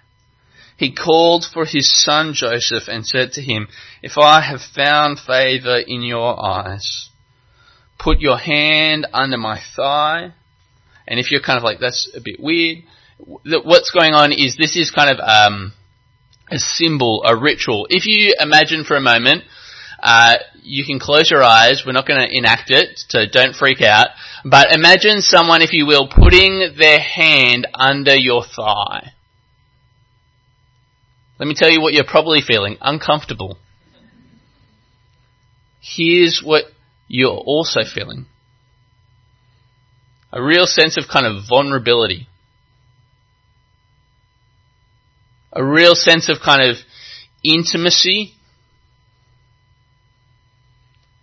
he 0.81 0.95
called 0.95 1.45
for 1.53 1.67
his 1.67 1.87
son 2.03 2.33
Joseph 2.33 2.89
and 2.89 3.07
said 3.07 3.33
to 3.33 3.43
him, 3.43 3.69
If 4.03 4.17
I 4.17 4.41
have 4.41 4.63
found 4.63 5.19
favor 5.19 5.77
in 5.77 6.01
your 6.01 6.43
eyes, 6.43 7.11
put 7.99 8.21
your 8.21 8.39
hand 8.39 9.07
under 9.13 9.37
my 9.37 9.61
thigh. 9.77 10.33
And 11.07 11.21
if 11.21 11.31
you're 11.31 11.43
kind 11.43 11.59
of 11.59 11.65
like, 11.65 11.81
that's 11.81 12.11
a 12.17 12.21
bit 12.25 12.41
weird, 12.41 12.85
what's 13.19 13.91
going 13.91 14.15
on 14.15 14.33
is 14.33 14.57
this 14.57 14.75
is 14.75 14.91
kind 14.91 15.11
of, 15.11 15.19
um, 15.21 15.75
a 16.51 16.59
symbol, 16.59 17.25
a 17.27 17.37
ritual. 17.37 17.87
If 17.91 18.07
you 18.07 18.35
imagine 18.41 18.85
for 18.85 18.97
a 18.97 19.03
moment, 19.03 19.45
uh, 20.03 20.37
you 20.63 20.87
can 20.87 20.99
close 20.99 21.31
your 21.31 21.43
eyes. 21.43 21.83
We're 21.85 21.93
not 21.93 22.09
going 22.09 22.27
to 22.27 22.35
enact 22.35 22.71
it, 22.71 22.99
so 23.07 23.27
don't 23.31 23.55
freak 23.55 23.83
out. 23.83 24.09
But 24.47 24.73
imagine 24.73 25.21
someone, 25.21 25.61
if 25.61 25.75
you 25.75 25.85
will, 25.85 26.09
putting 26.09 26.73
their 26.79 27.01
hand 27.01 27.67
under 27.75 28.17
your 28.17 28.45
thigh. 28.45 29.13
Let 31.41 31.49
me 31.49 31.55
tell 31.57 31.71
you 31.71 31.81
what 31.81 31.93
you're 31.93 32.05
probably 32.05 32.43
feeling. 32.47 32.77
Uncomfortable. 32.81 33.59
Here's 35.81 36.41
what 36.45 36.65
you're 37.09 37.31
also 37.31 37.81
feeling. 37.93 38.27
A 40.33 40.41
real 40.41 40.67
sense 40.67 40.97
of 40.97 41.09
kind 41.11 41.27
of 41.27 41.43
vulnerability. 41.49 42.29
a 45.53 45.65
real 45.65 45.95
sense 45.95 46.29
of 46.29 46.39
kind 46.45 46.63
of 46.63 46.77
intimacy 47.43 48.35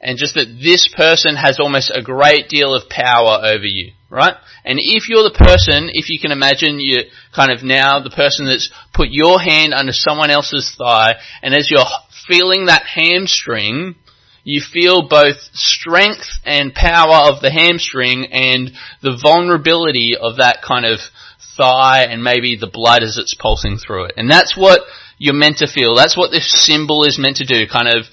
and 0.01 0.17
just 0.17 0.36
that 0.36 0.59
this 0.62 0.88
person 0.95 1.36
has 1.36 1.59
almost 1.59 1.91
a 1.93 2.01
great 2.01 2.50
deal 2.50 2.75
of 2.75 2.89
power 2.89 3.39
over 3.43 3.65
you, 3.65 3.93
right? 4.09 4.33
And 4.63 4.79
if 4.81 5.09
you're 5.09 5.23
the 5.23 5.37
person, 5.37 5.89
if 5.93 6.09
you 6.09 6.19
can 6.19 6.31
imagine 6.31 6.79
you're 6.79 7.05
kind 7.35 7.51
of 7.51 7.63
now 7.63 7.99
the 8.01 8.09
person 8.09 8.45
that's 8.45 8.71
put 8.93 9.07
your 9.09 9.39
hand 9.39 9.73
under 9.73 9.93
someone 9.93 10.29
else's 10.29 10.73
thigh, 10.77 11.15
and 11.41 11.53
as 11.53 11.69
you're 11.69 11.85
feeling 12.27 12.65
that 12.65 12.83
hamstring, 12.85 13.95
you 14.43 14.61
feel 14.61 15.09
both 15.09 15.35
strength 15.53 16.39
and 16.45 16.73
power 16.73 17.33
of 17.33 17.41
the 17.41 17.51
hamstring 17.51 18.27
and 18.31 18.71
the 19.01 19.19
vulnerability 19.21 20.15
of 20.15 20.37
that 20.37 20.59
kind 20.65 20.85
of 20.85 20.99
thigh 21.57 22.03
and 22.03 22.23
maybe 22.23 22.55
the 22.55 22.69
blood 22.71 23.03
as 23.03 23.17
it's 23.17 23.35
pulsing 23.35 23.77
through 23.77 24.05
it. 24.05 24.13
And 24.15 24.31
that's 24.31 24.55
what 24.55 24.81
you're 25.17 25.33
meant 25.33 25.57
to 25.57 25.67
feel. 25.67 25.95
That's 25.95 26.15
what 26.15 26.31
this 26.31 26.65
symbol 26.65 27.03
is 27.03 27.19
meant 27.19 27.37
to 27.37 27.45
do. 27.45 27.67
Kind 27.67 27.89
of 27.89 28.05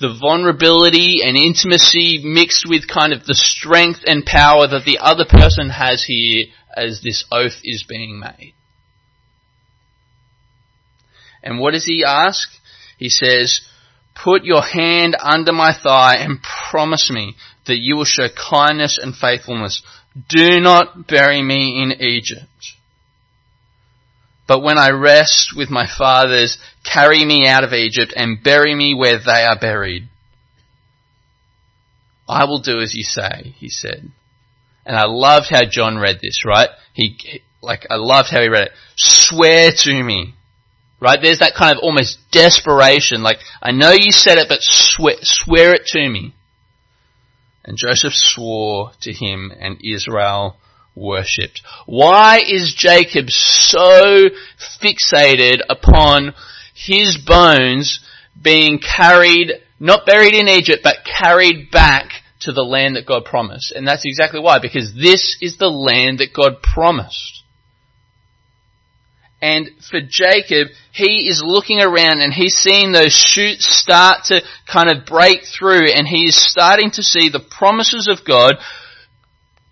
the 0.00 0.16
vulnerability 0.18 1.18
and 1.22 1.36
intimacy 1.36 2.20
mixed 2.24 2.66
with 2.66 2.88
kind 2.88 3.12
of 3.12 3.26
the 3.26 3.34
strength 3.34 4.00
and 4.06 4.24
power 4.24 4.66
that 4.66 4.84
the 4.84 4.98
other 4.98 5.26
person 5.28 5.68
has 5.68 6.02
here 6.04 6.46
as 6.74 7.02
this 7.02 7.24
oath 7.30 7.60
is 7.62 7.84
being 7.86 8.18
made. 8.18 8.54
And 11.42 11.58
what 11.58 11.72
does 11.72 11.84
he 11.84 12.04
ask? 12.06 12.48
He 12.98 13.08
says, 13.10 13.60
put 14.14 14.44
your 14.44 14.62
hand 14.62 15.16
under 15.20 15.52
my 15.52 15.72
thigh 15.72 16.16
and 16.16 16.38
promise 16.70 17.10
me 17.10 17.34
that 17.66 17.78
you 17.78 17.96
will 17.96 18.04
show 18.04 18.28
kindness 18.28 18.98
and 19.00 19.14
faithfulness. 19.14 19.82
Do 20.28 20.60
not 20.60 21.06
bury 21.06 21.42
me 21.42 21.82
in 21.82 21.92
Egypt. 22.00 22.42
But 24.50 24.64
when 24.64 24.78
I 24.78 24.90
rest 24.90 25.52
with 25.56 25.70
my 25.70 25.86
fathers, 25.86 26.58
carry 26.84 27.24
me 27.24 27.46
out 27.46 27.62
of 27.62 27.72
Egypt 27.72 28.12
and 28.16 28.42
bury 28.42 28.74
me 28.74 28.96
where 28.96 29.16
they 29.16 29.44
are 29.44 29.56
buried. 29.56 30.08
I 32.28 32.46
will 32.46 32.60
do 32.60 32.80
as 32.80 32.92
you 32.92 33.04
say, 33.04 33.54
he 33.58 33.68
said. 33.68 34.10
And 34.84 34.96
I 34.96 35.04
loved 35.06 35.46
how 35.50 35.62
John 35.70 35.98
read 35.98 36.18
this, 36.20 36.44
right? 36.44 36.68
He, 36.94 37.42
like, 37.62 37.86
I 37.90 37.94
loved 37.94 38.30
how 38.32 38.40
he 38.40 38.48
read 38.48 38.64
it. 38.64 38.72
Swear 38.96 39.70
to 39.70 40.02
me. 40.02 40.34
Right? 40.98 41.20
There's 41.22 41.38
that 41.38 41.54
kind 41.56 41.76
of 41.76 41.84
almost 41.84 42.18
desperation, 42.32 43.22
like, 43.22 43.38
I 43.62 43.70
know 43.70 43.92
you 43.92 44.10
said 44.10 44.38
it, 44.38 44.48
but 44.48 44.62
swear, 44.62 45.14
swear 45.22 45.74
it 45.74 45.86
to 45.92 46.08
me. 46.08 46.34
And 47.64 47.76
Joseph 47.76 48.14
swore 48.14 48.90
to 49.02 49.12
him 49.12 49.52
and 49.60 49.80
Israel 49.84 50.56
worshipped. 50.94 51.62
Why 51.86 52.40
is 52.46 52.74
Jacob 52.74 53.30
so 53.30 54.28
fixated 54.82 55.60
upon 55.68 56.34
his 56.74 57.18
bones 57.18 58.00
being 58.40 58.78
carried, 58.78 59.52
not 59.78 60.06
buried 60.06 60.34
in 60.34 60.48
Egypt, 60.48 60.82
but 60.82 61.04
carried 61.04 61.70
back 61.70 62.10
to 62.40 62.52
the 62.52 62.62
land 62.62 62.96
that 62.96 63.06
God 63.06 63.24
promised? 63.24 63.72
And 63.72 63.86
that's 63.86 64.04
exactly 64.04 64.40
why, 64.40 64.58
because 64.58 64.94
this 64.94 65.36
is 65.40 65.56
the 65.56 65.70
land 65.70 66.18
that 66.18 66.34
God 66.34 66.62
promised. 66.62 67.44
And 69.42 69.70
for 69.90 70.00
Jacob, 70.06 70.68
he 70.92 71.26
is 71.28 71.42
looking 71.42 71.80
around 71.80 72.20
and 72.20 72.32
he's 72.32 72.56
seeing 72.56 72.92
those 72.92 73.14
shoots 73.14 73.64
start 73.64 74.24
to 74.26 74.42
kind 74.70 74.90
of 74.92 75.06
break 75.06 75.44
through 75.46 75.86
and 75.94 76.06
he 76.06 76.26
is 76.26 76.36
starting 76.36 76.90
to 76.92 77.02
see 77.02 77.30
the 77.30 77.40
promises 77.40 78.06
of 78.06 78.26
God 78.26 78.56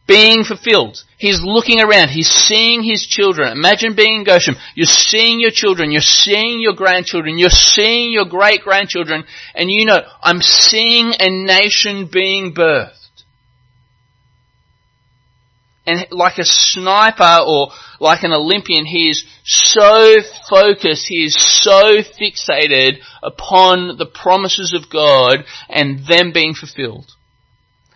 being 0.08 0.42
fulfilled. 0.42 1.04
He's 1.18 1.42
looking 1.44 1.80
around. 1.80 2.08
He's 2.08 2.30
seeing 2.30 2.82
his 2.82 3.06
children. 3.06 3.52
Imagine 3.52 3.94
being 3.94 4.20
in 4.20 4.24
Goshen. 4.24 4.56
You're 4.74 4.86
seeing 4.86 5.38
your 5.38 5.50
children. 5.50 5.92
You're 5.92 6.00
seeing 6.00 6.60
your 6.60 6.72
grandchildren. 6.72 7.38
You're 7.38 7.50
seeing 7.50 8.10
your 8.10 8.24
great 8.24 8.62
grandchildren. 8.62 9.24
And 9.54 9.70
you 9.70 9.84
know, 9.84 10.00
I'm 10.22 10.40
seeing 10.40 11.12
a 11.20 11.28
nation 11.28 12.08
being 12.10 12.54
birthed. 12.54 12.94
And 15.86 16.06
like 16.10 16.38
a 16.38 16.44
sniper 16.44 17.40
or 17.46 17.70
like 18.00 18.22
an 18.22 18.32
Olympian, 18.32 18.84
he 18.86 19.10
is 19.10 19.24
so 19.44 20.16
focused, 20.48 21.08
he 21.08 21.24
is 21.24 21.34
so 21.34 21.98
fixated 22.20 22.98
upon 23.22 23.96
the 23.96 24.06
promises 24.06 24.74
of 24.74 24.90
God 24.90 25.44
and 25.68 26.06
them 26.06 26.32
being 26.32 26.54
fulfilled. 26.54 27.12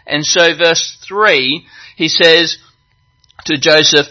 And 0.06 0.24
so 0.24 0.56
verse 0.56 0.98
3 1.06 1.66
he 2.02 2.08
says 2.08 2.58
to 3.44 3.56
Joseph, 3.56 4.06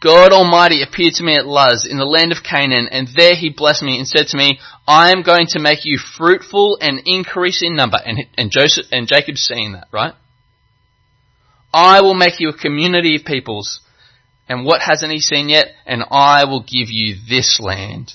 God 0.00 0.32
Almighty 0.32 0.82
appeared 0.82 1.14
to 1.14 1.22
me 1.22 1.36
at 1.36 1.46
Luz 1.46 1.86
in 1.88 1.96
the 1.96 2.04
land 2.04 2.32
of 2.32 2.42
Canaan, 2.42 2.88
and 2.90 3.06
there 3.16 3.36
he 3.36 3.54
blessed 3.56 3.84
me 3.84 3.96
and 3.96 4.08
said 4.08 4.26
to 4.28 4.36
me, 4.36 4.58
I 4.88 5.12
am 5.12 5.22
going 5.22 5.46
to 5.50 5.60
make 5.60 5.84
you 5.84 5.98
fruitful 5.98 6.78
and 6.80 7.02
increase 7.06 7.62
in 7.62 7.76
number. 7.76 7.98
And, 8.04 8.26
and 8.36 8.50
Joseph, 8.50 8.86
and 8.90 9.06
Jacob's 9.06 9.42
seeing 9.42 9.74
that, 9.74 9.86
right? 9.92 10.14
I 11.72 12.00
will 12.00 12.14
make 12.14 12.40
you 12.40 12.48
a 12.48 12.58
community 12.58 13.14
of 13.14 13.24
peoples. 13.24 13.80
And 14.48 14.64
what 14.64 14.80
hasn't 14.80 15.12
he 15.12 15.20
seen 15.20 15.48
yet? 15.48 15.66
And 15.86 16.02
I 16.10 16.44
will 16.44 16.62
give 16.62 16.90
you 16.90 17.14
this 17.28 17.60
land 17.60 18.14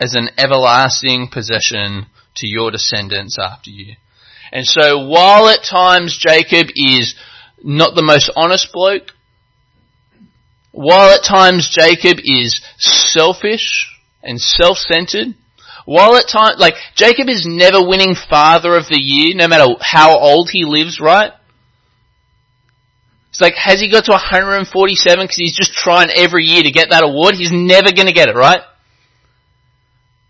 as 0.00 0.14
an 0.14 0.28
everlasting 0.38 1.30
possession 1.32 2.06
to 2.36 2.46
your 2.46 2.70
descendants 2.70 3.38
after 3.40 3.70
you. 3.70 3.96
And 4.52 4.66
so 4.66 5.06
while 5.06 5.48
at 5.48 5.64
times 5.64 6.16
Jacob 6.16 6.68
is 6.76 7.14
not 7.62 7.94
the 7.94 8.02
most 8.02 8.30
honest 8.36 8.72
bloke, 8.72 9.12
while 10.72 11.10
at 11.10 11.24
times 11.24 11.68
Jacob 11.68 12.18
is 12.22 12.60
selfish 12.78 13.88
and 14.22 14.40
self-centered, 14.40 15.34
while 15.84 16.16
at 16.16 16.28
times, 16.28 16.56
like, 16.58 16.74
Jacob 16.94 17.28
is 17.28 17.46
never 17.46 17.78
winning 17.80 18.14
father 18.14 18.76
of 18.76 18.88
the 18.88 19.00
year, 19.00 19.34
no 19.34 19.48
matter 19.48 19.74
how 19.80 20.18
old 20.18 20.50
he 20.52 20.64
lives, 20.64 21.00
right? 21.00 21.32
It's 23.30 23.40
like, 23.40 23.54
has 23.54 23.80
he 23.80 23.90
got 23.90 24.04
to 24.04 24.12
147 24.12 25.24
because 25.24 25.36
he's 25.36 25.56
just 25.56 25.72
trying 25.72 26.10
every 26.10 26.44
year 26.44 26.62
to 26.62 26.70
get 26.70 26.90
that 26.90 27.04
award? 27.04 27.34
He's 27.34 27.52
never 27.52 27.92
gonna 27.92 28.12
get 28.12 28.28
it, 28.28 28.36
right? 28.36 28.60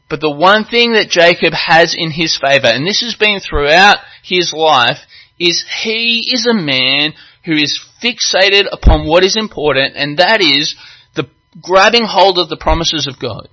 But 0.09 0.21
the 0.21 0.31
one 0.31 0.65
thing 0.65 0.93
that 0.93 1.11
Jacob 1.11 1.53
has 1.53 1.95
in 1.97 2.11
his 2.11 2.39
favor, 2.39 2.69
and 2.69 2.87
this 2.87 3.01
has 3.01 3.15
been 3.15 3.41
throughout 3.41 3.97
his 4.23 4.53
life, 4.53 4.99
is 5.39 5.65
he 5.83 6.31
is 6.33 6.47
a 6.47 6.55
man 6.55 7.13
who 7.45 7.53
is 7.53 7.81
fixated 8.03 8.65
upon 8.71 9.07
what 9.07 9.25
is 9.25 9.37
important, 9.37 9.95
and 9.97 10.19
that 10.19 10.41
is 10.41 10.75
the 11.15 11.29
grabbing 11.63 12.05
hold 12.05 12.39
of 12.39 12.49
the 12.49 12.57
promises 12.57 13.07
of 13.07 13.21
God. 13.21 13.49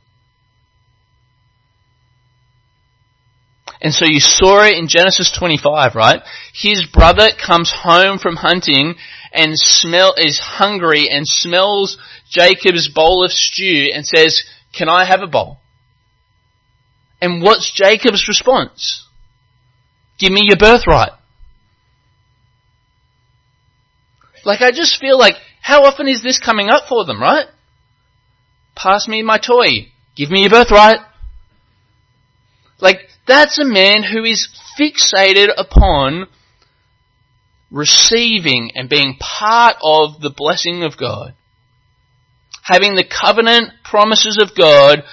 And 3.82 3.94
so 3.94 4.06
you 4.06 4.20
saw 4.20 4.64
it 4.64 4.78
in 4.78 4.88
Genesis 4.88 5.32
25, 5.38 5.96
right? 5.96 6.22
His 6.54 6.88
brother 6.92 7.28
comes 7.46 7.72
home 7.72 8.18
from 8.18 8.38
hunting 8.38 8.96
and 9.32 9.60
smell, 9.60 10.16
is 10.18 10.40
hungry 10.40 11.08
and 11.10 11.28
smells 11.28 11.98
Jacob's 12.30 12.90
bowl 12.90 13.24
of 13.24 13.32
stew 13.32 13.90
and 13.94 14.06
says, 14.06 14.44
can 14.74 14.90
I 14.90 15.06
have 15.06 15.22
a 15.22 15.28
bowl? 15.28 15.60
And 17.22 17.42
what's 17.42 17.72
Jacob's 17.72 18.28
response? 18.28 19.08
Give 20.18 20.32
me 20.32 20.42
your 20.44 20.58
birthright. 20.58 21.12
Like 24.46 24.62
I 24.62 24.72
just 24.72 25.00
feel 25.00 25.18
like, 25.18 25.36
how 25.62 25.84
often 25.84 26.08
is 26.08 26.22
this 26.22 26.40
coming 26.40 26.70
up 26.70 26.88
for 26.88 27.04
them, 27.04 27.20
right? 27.20 27.48
Pass 28.76 29.08
me 29.08 29.24
my 29.24 29.40
toy. 29.40 29.92
Give 30.16 30.30
me 30.30 30.42
your 30.42 30.52
birthright. 30.52 31.00
Like, 32.80 33.00
that's 33.28 33.58
a 33.58 33.66
man 33.66 34.04
who 34.04 34.24
is 34.24 34.48
fixated 34.80 35.48
upon 35.58 36.28
receiving 37.72 38.72
and 38.76 38.88
being 38.88 39.18
part 39.20 39.78
of 39.82 40.22
the 40.22 40.30
blessing 40.30 40.84
of 40.84 40.98
God. 40.98 41.34
Having 42.64 42.96
the 42.96 43.04
covenant 43.04 43.72
promises 43.84 44.38
of 44.40 44.56
God 44.56 45.04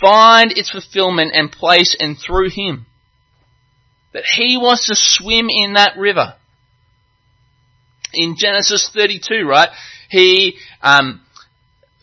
find 0.00 0.52
its 0.52 0.70
fulfillment 0.70 1.32
and 1.34 1.52
place 1.52 1.94
and 1.98 2.16
through 2.18 2.50
Him. 2.50 2.86
That 4.14 4.24
He 4.36 4.56
wants 4.56 4.86
to 4.86 4.94
swim 4.96 5.48
in 5.50 5.74
that 5.74 5.98
river. 5.98 6.37
In 8.12 8.36
Genesis 8.36 8.90
32, 8.92 9.46
right, 9.46 9.68
He, 10.10 10.58
um, 10.82 11.20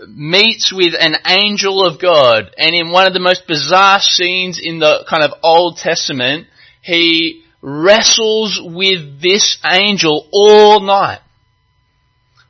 meets 0.08 0.74
with 0.74 0.94
an 1.00 1.16
angel 1.26 1.86
of 1.86 2.02
God, 2.02 2.54
and 2.58 2.76
in 2.76 2.92
one 2.92 3.08
of 3.08 3.14
the 3.14 3.20
most 3.20 3.48
bizarre 3.48 4.00
scenes 4.00 4.60
in 4.62 4.80
the 4.80 5.06
kind 5.10 5.24
of 5.24 5.40
Old 5.42 5.78
Testament, 5.78 6.48
he 6.82 7.44
wrestles 7.62 8.60
with 8.64 9.22
this 9.22 9.58
angel 9.70 10.28
all 10.32 10.82
night. 10.82 11.20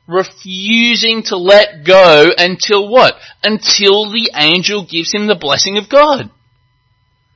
Refusing 0.06 1.24
to 1.24 1.36
let 1.36 1.84
go 1.84 2.26
until 2.36 2.88
what? 2.88 3.14
Until 3.42 4.10
the 4.12 4.30
angel 4.36 4.86
gives 4.88 5.12
him 5.12 5.26
the 5.26 5.34
blessing 5.34 5.78
of 5.78 5.88
God. 5.88 6.30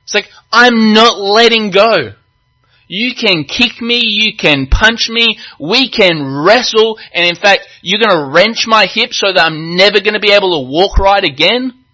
It's 0.03 0.13
like, 0.13 0.29
I'm 0.51 0.93
not 0.93 1.19
letting 1.19 1.71
go. 1.71 2.13
You 2.93 3.15
can 3.15 3.45
kick 3.45 3.81
me, 3.81 4.01
you 4.03 4.35
can 4.35 4.67
punch 4.67 5.07
me, 5.07 5.39
we 5.57 5.89
can 5.89 6.43
wrestle, 6.43 6.99
and 7.13 7.25
in 7.25 7.37
fact, 7.37 7.61
you're 7.81 8.01
gonna 8.01 8.29
wrench 8.29 8.65
my 8.67 8.85
hip 8.85 9.13
so 9.13 9.31
that 9.31 9.45
I'm 9.45 9.77
never 9.77 10.01
gonna 10.01 10.19
be 10.19 10.33
able 10.33 10.61
to 10.61 10.69
walk 10.69 10.99
right 10.99 11.23
again. 11.23 11.85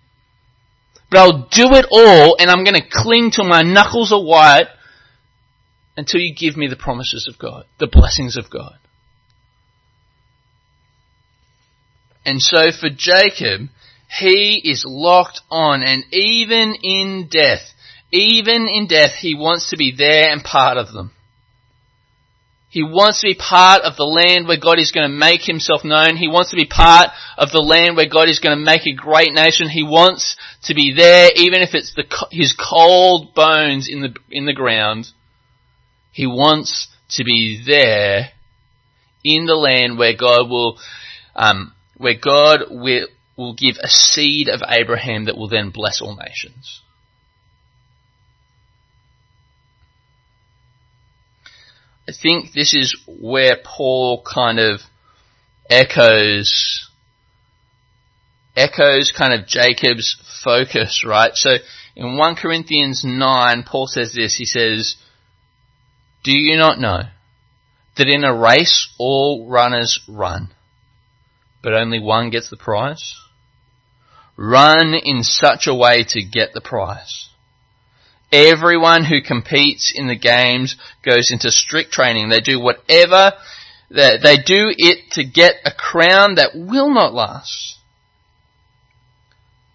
But 1.12 1.20
I'll 1.20 1.48
do 1.52 1.76
it 1.76 1.86
all, 1.92 2.36
and 2.40 2.50
I'm 2.50 2.64
gonna 2.64 2.82
cling 2.82 3.30
till 3.30 3.46
my 3.46 3.62
knuckles 3.62 4.12
are 4.12 4.24
white 4.24 4.70
until 5.96 6.20
you 6.20 6.34
give 6.34 6.58
me 6.58 6.66
the 6.66 6.76
promises 6.76 7.28
of 7.32 7.38
God, 7.38 7.66
the 7.78 7.86
blessings 7.86 8.36
of 8.36 8.50
God. 8.50 8.80
And 12.26 12.42
so 12.42 12.72
for 12.72 12.90
Jacob, 12.90 13.70
he 14.20 14.60
is 14.64 14.84
locked 14.84 15.42
on 15.52 15.84
and 15.84 16.06
even 16.12 16.74
in 16.82 17.28
death, 17.30 17.72
even 18.12 18.68
in 18.68 18.88
death, 18.88 19.12
he 19.20 19.36
wants 19.36 19.70
to 19.70 19.78
be 19.78 19.94
there 19.96 20.32
and 20.32 20.44
part 20.44 20.78
of 20.78 20.94
them. 20.94 21.12
He 22.70 22.84
wants 22.84 23.22
to 23.22 23.28
be 23.28 23.34
part 23.34 23.82
of 23.82 23.96
the 23.96 24.04
land 24.04 24.48
where 24.48 24.60
God 24.60 24.78
is 24.78 24.92
going 24.92 25.10
to 25.10 25.16
make 25.16 25.42
himself 25.42 25.84
known. 25.84 26.18
He 26.18 26.28
wants 26.28 26.52
to 26.52 26.58
be 26.58 26.66
part 26.66 27.08
of 27.38 27.52
the 27.52 27.62
land 27.62 27.96
where 27.96 28.10
God 28.10 28.30
is 28.30 28.40
going 28.40 28.58
to 28.58 28.64
make 28.64 28.86
a 28.86 28.94
great 28.94 29.34
nation. 29.34 29.70
He 29.70 29.84
wants 29.84 30.36
to 30.64 30.76
be 30.76 30.94
there, 30.96 31.30
even 31.36 31.62
if 31.62 31.74
it's 31.74 31.94
the, 31.96 32.04
his 32.30 32.54
cold 32.54 33.34
bones 33.34 33.90
in 33.90 34.02
the, 34.02 34.14
in 34.30 34.46
the 34.46 34.54
ground. 34.54 35.08
He 36.12 36.28
wants 36.28 36.90
to 37.12 37.24
be 37.24 37.64
there 37.66 38.32
in 39.24 39.46
the 39.46 39.56
land 39.56 39.98
where 39.98 40.16
God 40.16 40.50
will, 40.50 40.78
um, 41.36 41.74
where 41.96 42.18
God 42.22 42.66
will, 42.70 43.08
will 43.38 43.54
give 43.54 43.78
a 43.82 43.88
seed 43.88 44.50
of 44.50 44.62
Abraham 44.68 45.26
that 45.26 45.38
will 45.38 45.50
then 45.50 45.72
bless 45.72 46.02
all 46.02 46.18
nations. 46.18 46.82
I 52.08 52.14
think 52.14 52.54
this 52.54 52.74
is 52.74 52.98
where 53.06 53.58
Paul 53.64 54.24
kind 54.24 54.60
of 54.60 54.80
echoes 55.70 56.90
echoes 58.56 59.14
kind 59.16 59.34
of 59.34 59.48
Jacob's 59.48 60.18
focus, 60.44 61.04
right? 61.06 61.32
So 61.34 61.58
in 61.96 62.18
1 62.18 62.36
Corinthians 62.36 63.04
9, 63.06 63.64
Paul 63.64 63.88
says 63.88 64.14
this, 64.14 64.36
he 64.36 64.46
says, 64.46 64.96
Do 66.24 66.32
you 66.32 66.58
not 66.58 66.80
know 66.80 67.04
that 67.98 68.08
in 68.08 68.24
a 68.24 68.36
race 68.36 68.90
all 68.98 69.48
runners 69.50 70.00
run, 70.08 70.50
but 71.62 71.74
only 71.74 72.00
one 72.00 72.32
gets 72.32 72.50
the 72.50 72.58
prize? 72.58 73.16
Run 74.38 74.94
in 74.94 75.24
such 75.24 75.68
a 75.68 75.76
way 75.76 76.04
to 76.10 76.24
get 76.24 76.54
the 76.54 76.62
prize. 76.62 77.27
Everyone 78.32 79.06
who 79.06 79.22
competes 79.22 79.94
in 79.96 80.08
the 80.08 80.16
games 80.16 80.76
goes 81.04 81.32
into 81.32 81.50
strict 81.50 81.92
training. 81.92 82.30
They 82.30 82.42
do 82.42 82.60
whatever, 82.60 83.34
they 83.90 84.38
do 84.46 84.74
it 84.78 85.12
to 85.12 85.24
get 85.24 85.56
a 85.66 85.72
crown 85.72 86.36
that 86.36 86.52
will 86.54 86.94
not 86.94 87.14
last. 87.14 87.78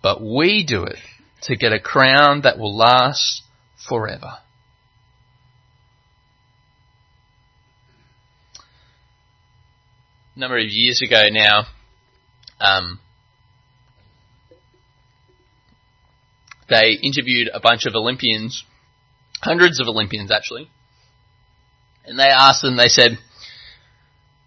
But 0.03 0.21
we 0.21 0.65
do 0.65 0.85
it 0.85 0.99
to 1.43 1.57
get 1.57 1.73
a 1.73 1.81
crown 1.81 2.43
that 2.43 2.59
will 2.59 2.77
last 2.77 3.43
forever. 3.89 4.39
A 10.35 10.39
number 10.39 10.59
of 10.59 10.67
years 10.69 11.03
ago 11.03 11.25
now, 11.31 11.67
um, 12.61 12.99
they 16.73 16.93
interviewed 17.03 17.49
a 17.53 17.61
bunch 17.61 17.87
of 17.87 17.95
Olympians, 17.95 18.65
hundreds 19.41 19.81
of 19.81 19.87
Olympians 19.87 20.31
actually, 20.31 20.71
and 22.05 22.19
they 22.19 22.29
asked 22.29 22.63
them, 22.63 22.77
they 22.77 22.89
said, 22.89 23.19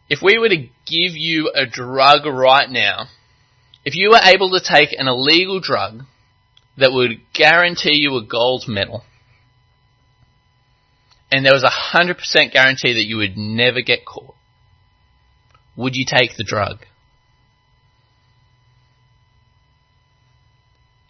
if 0.09 0.19
we 0.21 0.37
were 0.37 0.49
to 0.49 0.57
give 0.57 1.15
you 1.15 1.51
a 1.55 1.65
drug 1.65 2.25
right 2.25 2.69
now, 2.69 3.07
if 3.83 3.95
you 3.95 4.09
were 4.09 4.21
able 4.23 4.51
to 4.51 4.59
take 4.59 4.89
an 4.97 5.07
illegal 5.07 5.59
drug 5.59 6.01
that 6.77 6.91
would 6.91 7.21
guarantee 7.33 7.95
you 7.95 8.15
a 8.17 8.25
gold 8.25 8.65
medal, 8.67 9.03
and 11.31 11.45
there 11.45 11.53
was 11.53 11.63
a 11.63 11.69
hundred 11.69 12.17
percent 12.17 12.53
guarantee 12.53 12.93
that 12.93 13.05
you 13.05 13.17
would 13.17 13.37
never 13.37 13.81
get 13.81 14.05
caught, 14.05 14.35
would 15.75 15.95
you 15.95 16.05
take 16.07 16.35
the 16.37 16.43
drug? 16.43 16.85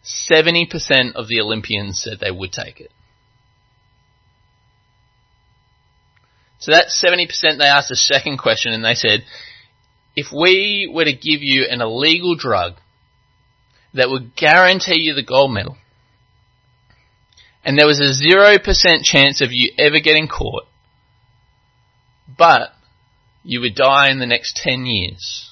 70% 0.05 1.13
of 1.15 1.27
the 1.27 1.41
Olympians 1.41 2.01
said 2.01 2.19
they 2.19 2.31
would 2.31 2.51
take 2.51 2.79
it. 2.79 2.91
So 6.59 6.71
that 6.71 6.87
70% 6.87 7.57
they 7.57 7.65
asked 7.65 7.91
a 7.91 7.95
second 7.95 8.37
question 8.37 8.73
and 8.73 8.83
they 8.83 8.93
said, 8.93 9.23
if 10.15 10.27
we 10.31 10.89
were 10.91 11.03
to 11.03 11.13
give 11.13 11.41
you 11.41 11.65
an 11.69 11.81
illegal 11.81 12.35
drug 12.35 12.75
that 13.93 14.09
would 14.09 14.35
guarantee 14.35 15.01
you 15.01 15.13
the 15.13 15.23
gold 15.23 15.53
medal, 15.53 15.77
and 17.63 17.77
there 17.77 17.87
was 17.87 17.99
a 17.99 18.13
0% 18.13 19.03
chance 19.03 19.41
of 19.41 19.51
you 19.51 19.71
ever 19.77 19.99
getting 19.99 20.27
caught, 20.27 20.65
but 22.37 22.69
you 23.43 23.61
would 23.61 23.75
die 23.75 24.09
in 24.09 24.19
the 24.19 24.25
next 24.25 24.55
10 24.57 24.85
years, 24.85 25.51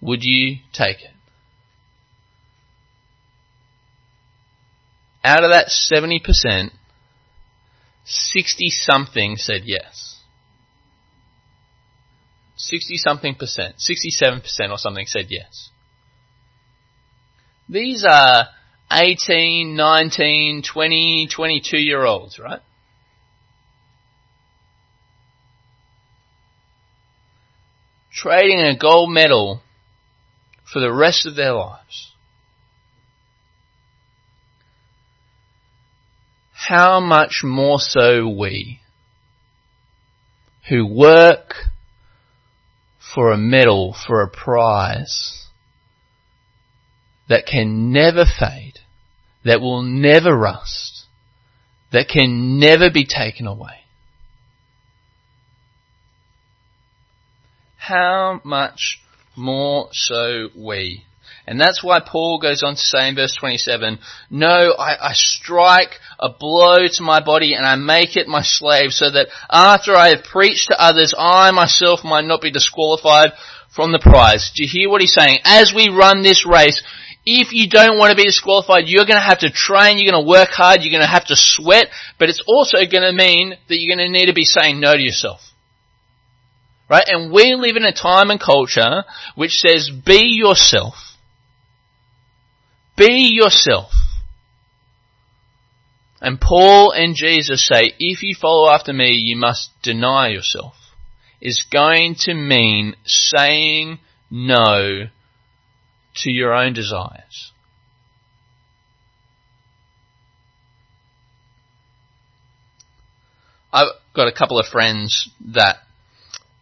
would 0.00 0.22
you 0.22 0.56
take 0.72 1.02
it? 1.02 1.15
Out 5.26 5.42
of 5.42 5.50
that 5.50 5.70
70%, 5.70 6.70
60 8.04 8.68
something 8.70 9.34
said 9.36 9.62
yes. 9.64 10.20
60 12.54 12.96
something 12.96 13.34
percent, 13.34 13.74
67% 13.78 14.70
or 14.70 14.78
something 14.78 15.04
said 15.06 15.26
yes. 15.28 15.70
These 17.68 18.04
are 18.08 18.50
18, 18.92 19.74
19, 19.74 20.62
20, 20.62 21.28
22 21.34 21.76
year 21.76 22.04
olds, 22.04 22.38
right? 22.38 22.60
Trading 28.12 28.60
a 28.60 28.78
gold 28.78 29.12
medal 29.12 29.60
for 30.72 30.78
the 30.78 30.92
rest 30.92 31.26
of 31.26 31.34
their 31.34 31.52
lives. 31.52 32.12
How 36.56 37.00
much 37.00 37.42
more 37.44 37.78
so 37.78 38.26
we 38.28 38.80
who 40.68 40.86
work 40.86 41.54
for 43.14 43.30
a 43.30 43.36
medal, 43.36 43.94
for 44.06 44.22
a 44.22 44.28
prize, 44.28 45.46
that 47.28 47.46
can 47.46 47.92
never 47.92 48.24
fade, 48.24 48.78
that 49.44 49.60
will 49.60 49.82
never 49.82 50.36
rust, 50.36 51.04
that 51.92 52.08
can 52.08 52.58
never 52.58 52.90
be 52.90 53.06
taken 53.06 53.46
away. 53.46 53.84
How 57.76 58.40
much 58.42 59.00
more 59.36 59.88
so 59.92 60.48
we. 60.56 61.04
And 61.46 61.60
that's 61.60 61.82
why 61.82 62.00
Paul 62.00 62.40
goes 62.40 62.64
on 62.64 62.74
to 62.74 62.80
say 62.80 63.08
in 63.08 63.14
verse 63.14 63.34
27, 63.36 64.00
No, 64.30 64.74
I, 64.76 65.10
I, 65.10 65.12
strike 65.12 66.00
a 66.18 66.28
blow 66.28 66.88
to 66.88 67.02
my 67.04 67.22
body 67.24 67.54
and 67.54 67.64
I 67.64 67.76
make 67.76 68.16
it 68.16 68.26
my 68.26 68.42
slave 68.42 68.90
so 68.90 69.08
that 69.10 69.28
after 69.48 69.94
I 69.94 70.08
have 70.08 70.24
preached 70.24 70.68
to 70.68 70.80
others, 70.80 71.14
I 71.16 71.52
myself 71.52 72.00
might 72.02 72.24
not 72.24 72.40
be 72.40 72.50
disqualified 72.50 73.30
from 73.70 73.92
the 73.92 74.00
prize. 74.00 74.50
Do 74.56 74.64
you 74.64 74.68
hear 74.68 74.90
what 74.90 75.00
he's 75.00 75.14
saying? 75.14 75.36
As 75.44 75.72
we 75.72 75.88
run 75.88 76.22
this 76.22 76.44
race, 76.44 76.82
if 77.24 77.52
you 77.52 77.68
don't 77.68 77.98
want 77.98 78.10
to 78.10 78.16
be 78.16 78.24
disqualified, 78.24 78.84
you're 78.88 79.04
going 79.04 79.20
to 79.20 79.20
have 79.20 79.40
to 79.40 79.50
train, 79.50 79.98
you're 79.98 80.10
going 80.10 80.24
to 80.24 80.28
work 80.28 80.48
hard, 80.48 80.82
you're 80.82 80.92
going 80.92 81.06
to 81.06 81.08
have 81.08 81.26
to 81.26 81.36
sweat, 81.36 81.86
but 82.18 82.28
it's 82.28 82.42
also 82.48 82.78
going 82.78 83.06
to 83.06 83.12
mean 83.12 83.50
that 83.68 83.76
you're 83.78 83.94
going 83.96 84.04
to 84.04 84.12
need 84.12 84.26
to 84.26 84.34
be 84.34 84.44
saying 84.44 84.80
no 84.80 84.94
to 84.94 85.02
yourself. 85.02 85.40
Right? 86.90 87.04
And 87.06 87.32
we 87.32 87.54
live 87.54 87.76
in 87.76 87.84
a 87.84 87.92
time 87.92 88.30
and 88.30 88.40
culture 88.40 89.04
which 89.36 89.58
says 89.58 89.90
be 89.90 90.38
yourself. 90.38 91.05
Be 92.96 93.30
yourself. 93.32 93.92
And 96.20 96.40
Paul 96.40 96.92
and 96.92 97.14
Jesus 97.14 97.66
say, 97.66 97.92
if 97.98 98.22
you 98.22 98.34
follow 98.34 98.70
after 98.70 98.92
me, 98.92 99.10
you 99.10 99.36
must 99.36 99.70
deny 99.82 100.28
yourself. 100.28 100.74
Is 101.40 101.64
going 101.70 102.16
to 102.20 102.34
mean 102.34 102.96
saying 103.04 103.98
no 104.30 105.08
to 106.16 106.30
your 106.30 106.54
own 106.54 106.72
desires. 106.72 107.52
I've 113.72 113.88
got 114.14 114.26
a 114.26 114.32
couple 114.32 114.58
of 114.58 114.66
friends 114.66 115.28
that 115.52 115.76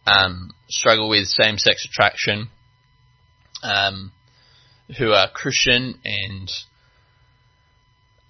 um, 0.05 0.51
struggle 0.67 1.07
with 1.07 1.27
same-sex 1.27 1.85
attraction, 1.85 2.49
um, 3.63 4.11
who 4.97 5.11
are 5.11 5.29
Christian, 5.33 5.99
and 6.03 6.51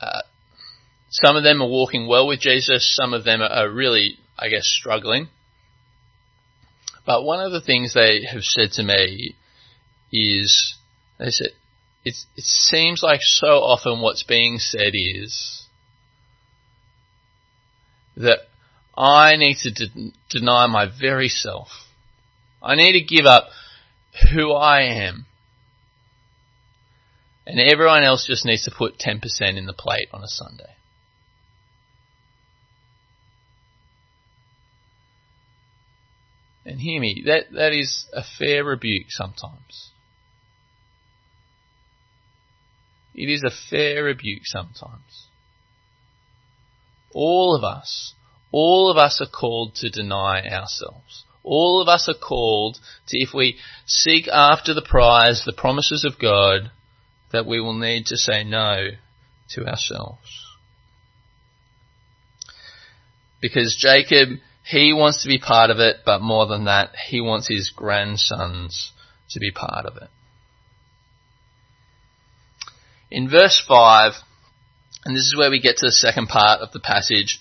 uh, 0.01 0.21
some 1.09 1.35
of 1.35 1.43
them 1.43 1.61
are 1.61 1.67
walking 1.67 2.07
well 2.07 2.27
with 2.27 2.39
Jesus. 2.39 2.95
Some 2.95 3.13
of 3.13 3.23
them 3.23 3.41
are 3.41 3.69
really, 3.69 4.17
I 4.37 4.49
guess, 4.49 4.65
struggling. 4.65 5.27
But 7.05 7.23
one 7.23 7.39
of 7.39 7.51
the 7.51 7.61
things 7.61 7.93
they 7.93 8.23
have 8.31 8.43
said 8.43 8.71
to 8.73 8.83
me 8.83 9.35
is 10.11 10.75
they 11.19 11.29
said, 11.29 11.49
it 12.03 12.15
seems 12.37 13.01
like 13.01 13.21
so 13.21 13.47
often 13.47 13.99
what's 13.99 14.23
being 14.23 14.59
said 14.59 14.91
is 14.93 15.65
that 18.15 18.39
I 18.95 19.35
need 19.37 19.57
to 19.63 19.71
de- 19.71 20.13
deny 20.29 20.67
my 20.67 20.85
very 20.87 21.29
self. 21.29 21.67
I 22.61 22.75
need 22.75 22.93
to 22.93 23.01
give 23.01 23.25
up 23.25 23.47
who 24.33 24.53
I 24.53 24.83
am. 24.83 25.25
And 27.47 27.59
everyone 27.59 28.03
else 28.03 28.25
just 28.25 28.45
needs 28.45 28.63
to 28.63 28.71
put 28.75 28.97
10% 28.97 29.21
in 29.55 29.65
the 29.65 29.73
plate 29.73 30.07
on 30.11 30.23
a 30.23 30.27
Sunday. 30.27 30.75
And 36.65 36.79
hear 36.79 36.99
me, 36.99 37.23
that, 37.27 37.51
that 37.53 37.73
is 37.73 38.05
a 38.11 38.23
fair 38.23 38.63
rebuke 38.63 39.07
sometimes. 39.09 39.91
It 43.13 43.29
is 43.29 43.43
a 43.43 43.51
fair 43.69 44.03
rebuke 44.03 44.41
sometimes. 44.45 45.27
All 47.13 47.55
of 47.55 47.63
us, 47.63 48.13
all 48.51 48.89
of 48.89 48.97
us 48.97 49.21
are 49.21 49.29
called 49.29 49.75
to 49.75 49.89
deny 49.89 50.41
ourselves. 50.41 51.23
All 51.43 51.81
of 51.81 51.87
us 51.87 52.09
are 52.09 52.19
called 52.19 52.79
to, 53.07 53.17
if 53.17 53.29
we 53.33 53.57
seek 53.85 54.27
after 54.27 54.73
the 54.73 54.81
prize, 54.81 55.43
the 55.45 55.53
promises 55.53 56.03
of 56.03 56.19
God, 56.19 56.71
that 57.31 57.45
we 57.45 57.59
will 57.59 57.77
need 57.77 58.07
to 58.07 58.17
say 58.17 58.43
no 58.43 58.87
to 59.49 59.65
ourselves. 59.67 60.45
Because 63.41 63.75
Jacob, 63.77 64.39
he 64.63 64.93
wants 64.93 65.23
to 65.23 65.27
be 65.27 65.39
part 65.39 65.69
of 65.69 65.79
it, 65.79 65.97
but 66.05 66.21
more 66.21 66.47
than 66.47 66.65
that, 66.65 66.95
he 67.07 67.21
wants 67.21 67.47
his 67.47 67.69
grandsons 67.69 68.91
to 69.29 69.39
be 69.39 69.51
part 69.51 69.85
of 69.85 69.97
it 69.97 70.09
in 73.15 73.29
verse 73.29 73.63
5, 73.65 74.13
and 75.05 75.15
this 75.15 75.23
is 75.23 75.35
where 75.37 75.49
we 75.49 75.61
get 75.61 75.77
to 75.77 75.87
the 75.87 75.91
second 75.91 76.27
part 76.27 76.61
of 76.61 76.71
the 76.71 76.79
passage, 76.79 77.39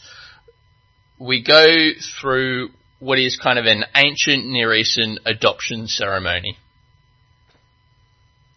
we 1.19 1.43
go 1.43 1.91
through 2.21 2.69
what 3.01 3.19
is 3.19 3.37
kind 3.37 3.59
of 3.59 3.67
an 3.67 3.85
ancient 3.95 4.47
Near 4.47 4.73
Eastern 4.75 5.19
adoption 5.27 5.89
ceremony. 5.89 6.59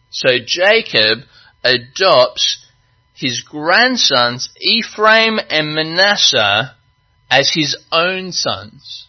So 0.10 0.40
Jacob 0.46 1.20
adopts 1.64 2.66
his 3.14 3.42
grandsons 3.42 4.50
Ephraim 4.60 5.40
and 5.50 5.74
Manasseh 5.74 6.76
as 7.30 7.52
his 7.54 7.76
own 7.92 8.32
sons. 8.32 9.08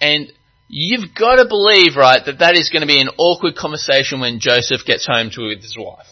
And 0.00 0.32
You've 0.74 1.14
got 1.14 1.36
to 1.36 1.44
believe, 1.46 1.96
right, 1.96 2.24
that 2.24 2.38
that 2.38 2.56
is 2.56 2.70
going 2.70 2.80
to 2.80 2.86
be 2.86 2.98
an 2.98 3.10
awkward 3.18 3.56
conversation 3.56 4.20
when 4.20 4.40
Joseph 4.40 4.86
gets 4.86 5.06
home 5.06 5.28
to 5.32 5.48
with 5.48 5.60
his 5.60 5.76
wife. 5.78 6.06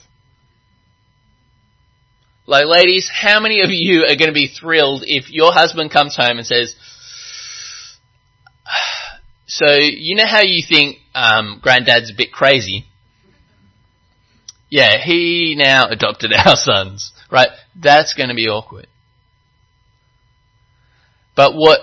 Like, 2.45 2.67
ladies, 2.67 3.11
how 3.11 3.41
many 3.41 3.63
of 3.63 3.71
you 3.71 4.03
are 4.03 4.17
going 4.17 4.29
to 4.29 4.35
be 4.35 4.49
thrilled 4.49 5.03
if 5.07 5.31
your 5.31 5.51
husband 5.55 5.91
comes 5.91 6.15
home 6.15 6.37
and 6.37 6.47
says, 6.47 6.77
so 9.47 9.65
you 9.79 10.15
know 10.15 10.27
how 10.27 10.43
you 10.43 10.63
think 10.63 10.99
um, 11.15 11.61
granddad's 11.63 12.11
a 12.11 12.15
bit 12.17 12.33
crazy? 12.33 12.87
Yeah, 14.69 15.03
he 15.03 15.55
now 15.59 15.89
adopted 15.89 16.33
our 16.47 16.57
sons, 16.57 17.13
right? 17.31 17.49
That's 17.75 18.15
going 18.15 18.29
to 18.29 18.35
be 18.35 18.49
awkward. 18.49 18.87
But 21.35 21.55
what 21.55 21.81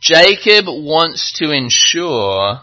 Jacob 0.00 0.64
wants 0.66 1.32
to 1.38 1.50
ensure 1.50 2.60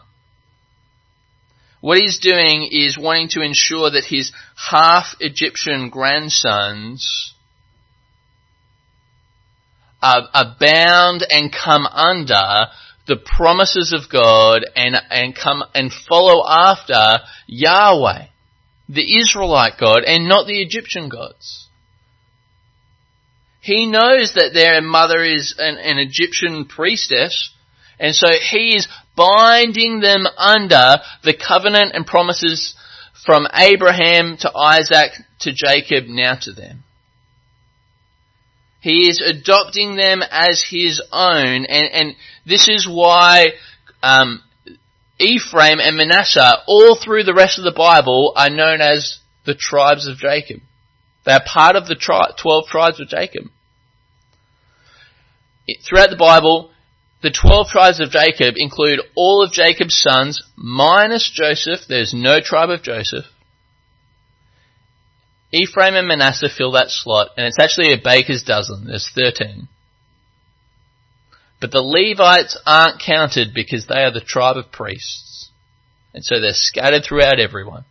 what 1.79 1.99
he's 1.99 2.19
doing 2.19 2.67
is 2.71 2.97
wanting 2.97 3.29
to 3.29 3.41
ensure 3.41 3.91
that 3.91 4.05
his 4.05 4.31
half 4.55 5.15
Egyptian 5.19 5.89
grandsons 5.89 7.33
are, 10.01 10.27
are, 10.33 10.55
bound 10.59 11.25
and 11.29 11.53
come 11.53 11.85
under 11.85 12.67
the 13.07 13.17
promises 13.17 13.93
of 13.93 14.11
God 14.11 14.65
and, 14.75 14.95
and 15.09 15.35
come 15.35 15.63
and 15.73 15.91
follow 15.91 16.43
after 16.47 17.23
Yahweh, 17.47 18.27
the 18.89 19.15
Israelite 19.21 19.79
God, 19.79 20.03
and 20.05 20.27
not 20.27 20.47
the 20.47 20.61
Egyptian 20.61 21.09
gods. 21.09 21.67
He 23.61 23.85
knows 23.85 24.33
that 24.35 24.51
their 24.53 24.81
mother 24.81 25.23
is 25.23 25.55
an, 25.57 25.77
an 25.77 25.97
Egyptian 25.99 26.65
priestess, 26.65 27.53
And 27.99 28.15
so 28.15 28.27
he 28.29 28.75
is 28.75 28.87
binding 29.15 29.99
them 29.99 30.25
under 30.37 30.97
the 31.23 31.33
covenant 31.35 31.91
and 31.93 32.05
promises 32.05 32.75
from 33.25 33.47
Abraham 33.53 34.37
to 34.37 34.55
Isaac 34.55 35.11
to 35.39 35.51
Jacob 35.51 36.05
now 36.07 36.35
to 36.41 36.53
them. 36.53 36.83
He 38.79 39.09
is 39.09 39.21
adopting 39.21 39.95
them 39.95 40.21
as 40.29 40.63
his 40.69 41.01
own, 41.11 41.65
and, 41.65 41.85
and 41.91 42.15
this 42.45 42.69
is 42.69 42.87
why 42.87 43.47
um, 44.03 44.41
Ephraim 45.19 45.79
and 45.79 45.97
Manasseh, 45.97 46.59
all 46.67 46.95
through 46.95 47.23
the 47.23 47.33
rest 47.33 47.57
of 47.57 47.65
the 47.65 47.71
Bible, 47.71 48.33
are 48.35 48.49
known 48.49 48.81
as 48.81 49.19
the 49.45 49.55
tribes 49.55 50.07
of 50.07 50.17
Jacob. 50.17 50.61
They 51.25 51.33
are 51.33 51.43
part 51.45 51.75
of 51.75 51.87
the 51.87 51.95
tri- 51.95 52.31
12 52.41 52.67
tribes 52.67 52.99
of 52.99 53.09
Jacob. 53.09 53.45
Throughout 55.83 56.09
the 56.09 56.15
Bible, 56.15 56.71
the 57.21 57.31
12 57.31 57.67
tribes 57.67 57.99
of 57.99 58.11
Jacob 58.11 58.55
include 58.57 59.01
all 59.15 59.43
of 59.43 59.51
Jacob's 59.51 59.99
sons 59.99 60.41
minus 60.55 61.29
Joseph. 61.29 61.81
There's 61.87 62.13
no 62.13 62.39
tribe 62.39 62.69
of 62.69 62.83
Joseph. 62.83 63.25
Ephraim 65.51 65.95
and 65.95 66.07
Manasseh 66.07 66.49
fill 66.49 66.71
that 66.73 66.89
slot, 66.89 67.29
and 67.37 67.45
it's 67.45 67.59
actually 67.59 67.93
a 67.93 68.01
baker's 68.03 68.43
dozen. 68.43 68.85
There's 68.87 69.09
13. 69.15 69.67
But 71.59 71.71
the 71.71 71.81
Levites 71.81 72.59
aren't 72.65 73.01
counted 73.01 73.53
because 73.53 73.87
they 73.87 74.03
are 74.03 74.11
the 74.11 74.21
tribe 74.21 74.57
of 74.57 74.71
priests. 74.71 75.49
And 76.13 76.23
so 76.23 76.39
they're 76.39 76.51
scattered 76.53 77.03
throughout 77.05 77.39
everyone. 77.39 77.85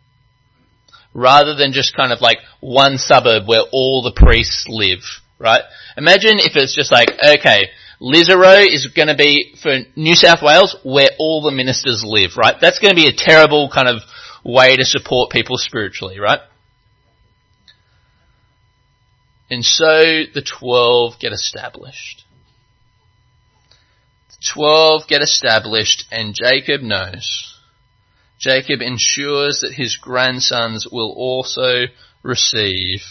Rather 1.13 1.55
than 1.55 1.73
just 1.73 1.95
kind 1.95 2.11
of 2.11 2.21
like 2.21 2.37
one 2.59 2.97
suburb 2.97 3.47
where 3.47 3.63
all 3.71 4.03
the 4.03 4.11
priests 4.11 4.65
live, 4.67 4.99
right? 5.39 5.63
Imagine 5.97 6.37
if 6.37 6.55
it's 6.55 6.75
just 6.75 6.91
like, 6.91 7.09
okay, 7.11 7.69
Lisarow 7.99 8.65
is 8.67 8.87
going 8.87 9.07
to 9.07 9.15
be 9.15 9.55
for 9.61 9.79
New 9.95 10.15
South 10.15 10.43
Wales 10.43 10.75
where 10.83 11.09
all 11.17 11.41
the 11.41 11.51
ministers 11.51 12.03
live, 12.05 12.37
right? 12.37 12.55
That's 12.61 12.79
going 12.79 12.95
to 12.95 13.01
be 13.01 13.07
a 13.07 13.15
terrible 13.15 13.69
kind 13.73 13.89
of 13.89 14.01
way 14.45 14.75
to 14.75 14.85
support 14.85 15.31
people 15.31 15.57
spiritually, 15.57 16.19
right? 16.19 16.39
And 19.49 19.63
so 19.63 20.23
the 20.33 20.45
twelve 20.45 21.19
get 21.19 21.31
established. 21.31 22.23
The 24.29 24.53
twelve 24.53 25.07
get 25.07 25.21
established 25.21 26.05
and 26.11 26.35
Jacob 26.35 26.81
knows. 26.81 27.53
Jacob 28.39 28.81
ensures 28.81 29.61
that 29.61 29.73
his 29.73 29.95
grandsons 29.95 30.87
will 30.91 31.11
also 31.11 31.85
receive 32.23 33.01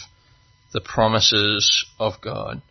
the 0.73 0.81
promises 0.81 1.85
of 1.99 2.21
God. 2.21 2.61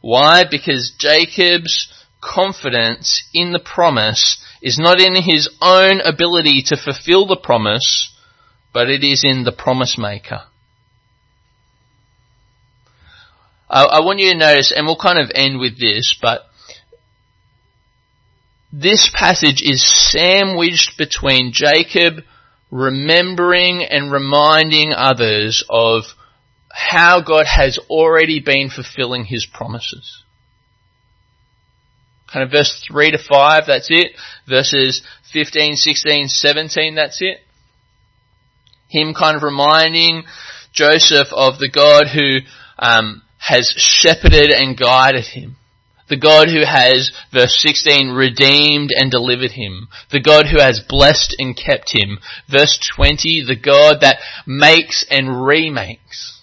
Why? 0.00 0.44
Because 0.48 0.94
Jacob's 0.96 1.92
confidence 2.20 3.28
in 3.32 3.52
the 3.52 3.58
promise 3.58 4.42
is 4.60 4.78
not 4.78 5.00
in 5.00 5.14
his 5.22 5.48
own 5.60 6.00
ability 6.00 6.62
to 6.66 6.76
fulfill 6.76 7.26
the 7.26 7.40
promise, 7.42 8.12
but 8.72 8.90
it 8.90 9.02
is 9.02 9.24
in 9.24 9.44
the 9.44 9.52
promise 9.52 9.96
maker. 9.98 10.42
I, 13.70 13.84
I 13.84 14.00
want 14.00 14.18
you 14.18 14.32
to 14.32 14.38
notice, 14.38 14.72
and 14.74 14.86
we'll 14.86 14.96
kind 14.96 15.18
of 15.18 15.30
end 15.34 15.60
with 15.60 15.78
this, 15.78 16.16
but 16.20 16.42
this 18.72 19.10
passage 19.12 19.62
is 19.62 19.84
sandwiched 19.84 20.98
between 20.98 21.52
Jacob 21.52 22.24
remembering 22.70 23.82
and 23.82 24.12
reminding 24.12 24.92
others 24.92 25.64
of 25.70 26.04
how 26.70 27.22
God 27.22 27.46
has 27.46 27.78
already 27.88 28.40
been 28.40 28.68
fulfilling 28.68 29.24
his 29.24 29.46
promises. 29.46 30.22
Kind 32.30 32.44
of 32.44 32.50
verse 32.50 32.84
3 32.90 33.12
to 33.12 33.18
5, 33.18 33.64
that's 33.66 33.88
it. 33.90 34.12
Verses 34.46 35.02
15, 35.32 35.76
16, 35.76 36.28
17, 36.28 36.94
that's 36.94 37.22
it. 37.22 37.38
Him 38.88 39.14
kind 39.14 39.36
of 39.36 39.42
reminding 39.42 40.24
Joseph 40.72 41.28
of 41.32 41.58
the 41.58 41.70
God 41.70 42.08
who 42.08 42.40
um, 42.78 43.22
has 43.38 43.72
shepherded 43.76 44.50
and 44.50 44.76
guided 44.76 45.24
him. 45.24 45.56
The 46.08 46.16
God 46.16 46.48
who 46.48 46.64
has, 46.64 47.12
verse 47.32 47.60
16, 47.60 48.10
redeemed 48.10 48.90
and 48.96 49.10
delivered 49.10 49.52
him. 49.52 49.88
The 50.10 50.20
God 50.20 50.46
who 50.46 50.58
has 50.58 50.80
blessed 50.80 51.36
and 51.38 51.56
kept 51.56 51.92
him. 51.94 52.18
Verse 52.50 52.78
20, 52.96 53.44
the 53.46 53.56
God 53.56 54.00
that 54.00 54.18
makes 54.46 55.04
and 55.10 55.44
remakes. 55.44 56.40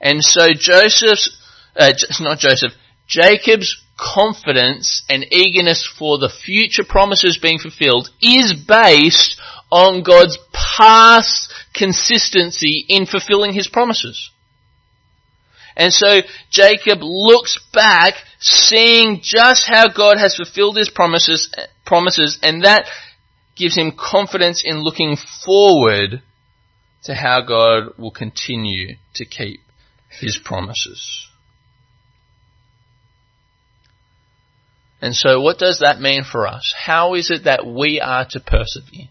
And 0.00 0.22
so 0.22 0.48
Joseph's, 0.54 1.36
uh, 1.76 1.92
not 2.20 2.38
Joseph, 2.38 2.72
Jacob's 3.06 3.82
confidence 3.98 5.02
and 5.08 5.24
eagerness 5.30 5.86
for 5.86 6.18
the 6.18 6.28
future 6.28 6.84
promises 6.84 7.38
being 7.40 7.58
fulfilled 7.58 8.08
is 8.20 8.52
based 8.52 9.40
on 9.74 10.04
God's 10.04 10.38
past 10.52 11.52
consistency 11.74 12.86
in 12.88 13.06
fulfilling 13.06 13.52
his 13.52 13.66
promises. 13.66 14.30
And 15.76 15.92
so 15.92 16.20
Jacob 16.48 17.00
looks 17.02 17.58
back, 17.72 18.14
seeing 18.38 19.18
just 19.20 19.66
how 19.66 19.88
God 19.88 20.16
has 20.16 20.36
fulfilled 20.36 20.76
his 20.76 20.90
promises, 20.90 21.52
promises, 21.84 22.38
and 22.40 22.62
that 22.62 22.86
gives 23.56 23.76
him 23.76 23.90
confidence 23.98 24.62
in 24.64 24.80
looking 24.80 25.16
forward 25.44 26.22
to 27.02 27.14
how 27.16 27.40
God 27.40 27.98
will 27.98 28.12
continue 28.12 28.94
to 29.16 29.24
keep 29.24 29.60
his 30.08 30.38
promises. 30.38 31.26
And 35.02 35.16
so 35.16 35.40
what 35.40 35.58
does 35.58 35.80
that 35.80 36.00
mean 36.00 36.22
for 36.22 36.46
us? 36.46 36.72
How 36.78 37.14
is 37.14 37.30
it 37.30 37.44
that 37.44 37.66
we 37.66 38.00
are 38.00 38.24
to 38.30 38.38
persevere? 38.38 39.08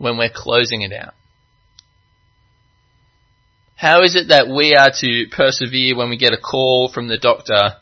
When 0.00 0.16
we're 0.16 0.30
closing 0.34 0.80
it 0.80 0.92
out? 0.92 1.14
How 3.76 4.02
is 4.02 4.14
it 4.16 4.28
that 4.28 4.48
we 4.48 4.74
are 4.74 4.90
to 5.00 5.26
persevere 5.30 5.96
when 5.96 6.08
we 6.08 6.16
get 6.16 6.32
a 6.32 6.38
call 6.38 6.90
from 6.92 7.08
the 7.08 7.18
doctor 7.18 7.76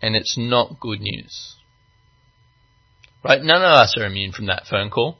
and 0.00 0.14
it's 0.14 0.38
not 0.38 0.78
good 0.80 1.00
news? 1.00 1.56
Right? 3.24 3.42
None 3.42 3.62
of 3.62 3.72
us 3.72 3.96
are 3.98 4.06
immune 4.06 4.32
from 4.32 4.46
that 4.46 4.66
phone 4.68 4.90
call. 4.90 5.18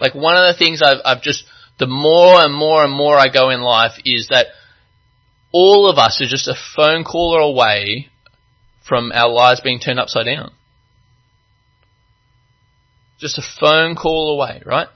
Like 0.00 0.14
one 0.14 0.36
of 0.36 0.52
the 0.52 0.58
things 0.58 0.80
I've, 0.82 1.00
I've 1.04 1.22
just, 1.22 1.44
the 1.78 1.86
more 1.86 2.42
and 2.42 2.54
more 2.54 2.82
and 2.82 2.92
more 2.92 3.16
I 3.16 3.28
go 3.28 3.50
in 3.50 3.60
life 3.60 4.00
is 4.04 4.28
that 4.28 4.46
all 5.52 5.88
of 5.88 5.98
us 5.98 6.20
are 6.20 6.28
just 6.28 6.48
a 6.48 6.56
phone 6.76 7.04
caller 7.04 7.40
away 7.40 8.08
from 8.86 9.12
our 9.14 9.30
lives 9.30 9.60
being 9.60 9.80
turned 9.80 10.00
upside 10.00 10.26
down. 10.26 10.52
Just 13.18 13.38
a 13.38 13.42
phone 13.42 13.94
call 13.94 14.34
away, 14.34 14.62
right? 14.64 14.88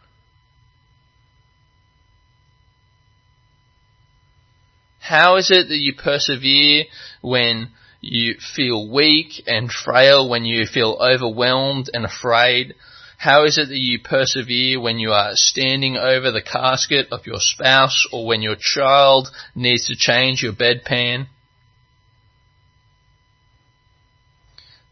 How 5.01 5.37
is 5.37 5.51
it 5.51 5.69
that 5.69 5.79
you 5.79 5.95
persevere 5.95 6.85
when 7.23 7.71
you 8.01 8.35
feel 8.35 8.93
weak 8.93 9.43
and 9.47 9.71
frail, 9.71 10.29
when 10.29 10.45
you 10.45 10.67
feel 10.67 10.99
overwhelmed 11.01 11.89
and 11.95 12.05
afraid? 12.05 12.75
How 13.17 13.45
is 13.45 13.59
it 13.59 13.69
that 13.69 13.79
you 13.79 14.01
persevere 14.01 14.81
when 14.81 14.99
you 14.99 15.13
are 15.13 15.31
standing 15.33 15.97
over 15.97 16.31
the 16.31 16.43
casket 16.43 17.09
of 17.11 17.27
your 17.27 17.41
spouse 17.41 18.07
or 18.13 18.27
when 18.27 18.43
your 18.43 18.57
child 18.59 19.29
needs 19.55 19.87
to 19.87 19.97
change 19.97 20.43
your 20.43 20.53
bedpan? 20.53 21.27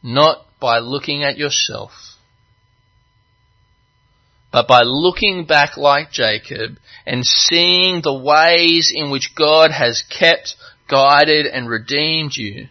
Not 0.02 0.46
by 0.58 0.78
looking 0.78 1.22
at 1.22 1.36
yourself, 1.36 2.15
but 4.56 4.66
by 4.66 4.80
looking 4.84 5.44
back 5.44 5.76
like 5.76 6.10
Jacob 6.10 6.78
and 7.04 7.26
seeing 7.26 8.00
the 8.00 8.14
ways 8.14 8.90
in 8.90 9.10
which 9.10 9.34
God 9.34 9.70
has 9.70 10.02
kept, 10.08 10.54
guided 10.88 11.44
and 11.44 11.68
redeemed 11.68 12.34
you. 12.38 12.68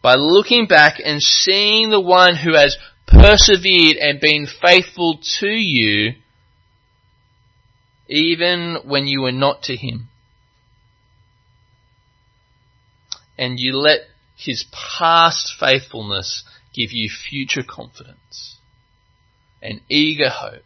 By 0.00 0.14
looking 0.14 0.68
back 0.68 1.00
and 1.04 1.20
seeing 1.20 1.90
the 1.90 2.00
one 2.00 2.36
who 2.36 2.54
has 2.54 2.78
persevered 3.08 3.96
and 3.96 4.20
been 4.20 4.46
faithful 4.46 5.18
to 5.40 5.48
you 5.48 6.12
even 8.06 8.76
when 8.84 9.08
you 9.08 9.22
were 9.22 9.32
not 9.32 9.64
to 9.64 9.74
him. 9.74 10.08
And 13.36 13.58
you 13.58 13.76
let 13.76 14.02
his 14.36 14.66
past 14.70 15.52
faithfulness 15.58 16.44
give 16.72 16.92
you 16.92 17.10
future 17.10 17.64
confidence 17.68 18.59
and 19.62 19.80
eager 19.88 20.28
hope. 20.28 20.62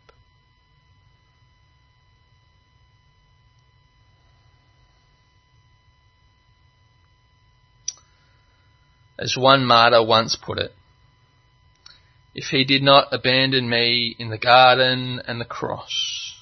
As 9.18 9.37
one 9.37 9.64
martyr 9.64 10.04
once 10.04 10.37
put 10.37 10.59
it, 10.59 10.74
if 12.35 12.46
he 12.46 12.64
did 12.64 12.83
not 12.83 13.09
abandon 13.12 13.68
me 13.68 14.14
in 14.18 14.28
the 14.28 14.38
garden 14.38 15.20
and 15.26 15.40
the 15.40 15.44
cross, 15.44 16.35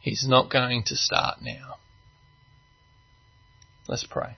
he's 0.00 0.26
not 0.26 0.48
going 0.48 0.84
to 0.84 0.96
start 0.96 1.38
now. 1.42 1.76
Let's 3.88 4.04
pray. 4.04 4.36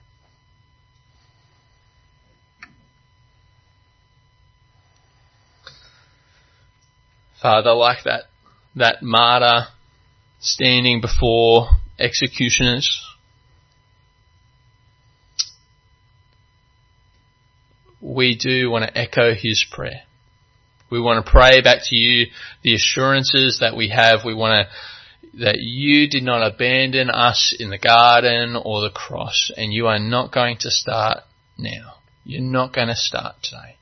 Father, 7.41 7.73
like 7.73 8.03
that, 8.05 8.23
that 8.75 9.01
martyr 9.01 9.67
standing 10.39 11.01
before 11.01 11.69
executioners, 11.99 13.01
we 18.01 18.35
do 18.35 18.69
want 18.69 18.85
to 18.85 18.97
echo 18.97 19.33
his 19.33 19.65
prayer. 19.69 20.03
We 20.89 21.01
want 21.01 21.25
to 21.25 21.31
pray 21.31 21.61
back 21.61 21.79
to 21.85 21.95
you 21.95 22.27
the 22.61 22.75
assurances 22.75 23.59
that 23.59 23.75
we 23.75 23.89
have. 23.89 24.23
We 24.23 24.35
want 24.35 24.67
to, 24.67 25.39
that 25.43 25.57
you 25.59 26.07
did 26.07 26.23
not 26.23 26.45
abandon 26.45 27.09
us 27.09 27.55
in 27.57 27.69
the 27.69 27.79
garden 27.79 28.55
or 28.55 28.81
the 28.81 28.91
cross 28.91 29.51
and 29.57 29.73
you 29.73 29.87
are 29.87 29.99
not 29.99 30.31
going 30.31 30.57
to 30.59 30.69
start 30.69 31.19
now. 31.57 31.95
You're 32.23 32.41
not 32.41 32.73
going 32.73 32.87
to 32.87 32.95
start 32.95 33.35
today. 33.41 33.77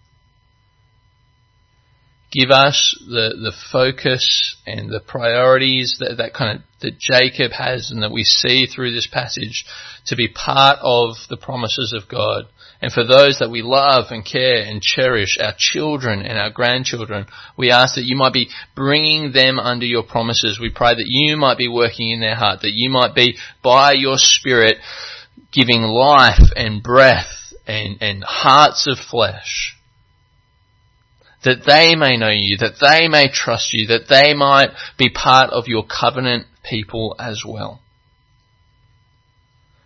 Give 2.34 2.50
us 2.50 2.98
the, 3.00 3.36
the 3.42 3.54
focus 3.72 4.58
and 4.66 4.90
the 4.90 5.00
priorities 5.00 5.98
that, 6.00 6.18
that 6.18 6.34
kind 6.34 6.58
of, 6.58 6.66
that 6.82 6.98
Jacob 6.98 7.52
has 7.52 7.92
and 7.92 8.02
that 8.02 8.12
we 8.12 8.24
see 8.24 8.66
through 8.66 8.92
this 8.92 9.08
passage 9.08 9.66
to 10.08 10.16
be 10.16 10.28
part 10.28 10.80
of 10.82 11.16
the 11.30 11.38
promises 11.38 11.94
of 11.94 12.10
God 12.10 12.46
and 12.84 12.92
for 12.92 13.06
those 13.06 13.40
that 13.40 13.50
we 13.50 13.62
love 13.62 14.08
and 14.12 14.26
care 14.26 14.62
and 14.62 14.82
cherish, 14.82 15.38
our 15.42 15.54
children 15.58 16.20
and 16.26 16.38
our 16.38 16.50
grandchildren, 16.50 17.28
we 17.58 17.72
ask 17.72 17.96
that 17.96 18.04
you 18.04 18.18
might 18.18 18.34
be 18.34 18.50
bringing 18.76 19.32
them 19.32 19.58
under 19.58 19.86
your 19.86 20.04
promises. 20.04 20.60
We 20.60 20.70
pray 20.70 20.94
that 20.94 21.06
you 21.08 21.38
might 21.38 21.58
be 21.58 21.70
working 21.70 22.10
in 22.12 22.20
their 22.20 22.36
heart, 22.36 22.60
that 22.60 22.74
you 22.74 22.90
might 22.90 23.16
be 23.16 23.38
by 23.64 23.94
your 23.94 24.18
spirit 24.18 24.80
giving 25.54 25.84
life 25.84 26.52
and 26.58 26.84
breath 26.84 27.54
and, 27.66 28.00
and 28.02 28.22
hearts 28.22 28.86
of 28.86 28.98
flesh 29.00 29.78
that 31.44 31.64
they 31.66 31.96
may 31.96 32.18
know 32.18 32.30
you, 32.30 32.58
that 32.58 32.80
they 32.80 33.08
may 33.08 33.30
trust 33.32 33.74
you, 33.74 33.88
that 33.88 34.08
they 34.08 34.34
might 34.34 34.70
be 34.98 35.10
part 35.10 35.50
of 35.50 35.68
your 35.68 35.86
covenant 35.86 36.48
people 36.64 37.16
as 37.20 37.44
well. 37.46 37.82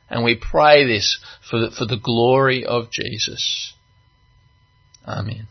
And 0.09 0.23
we 0.23 0.35
pray 0.35 0.85
this 0.87 1.19
for 1.49 1.59
the, 1.59 1.71
for 1.71 1.85
the 1.85 1.99
glory 2.01 2.65
of 2.65 2.91
Jesus. 2.91 3.73
Amen. 5.05 5.47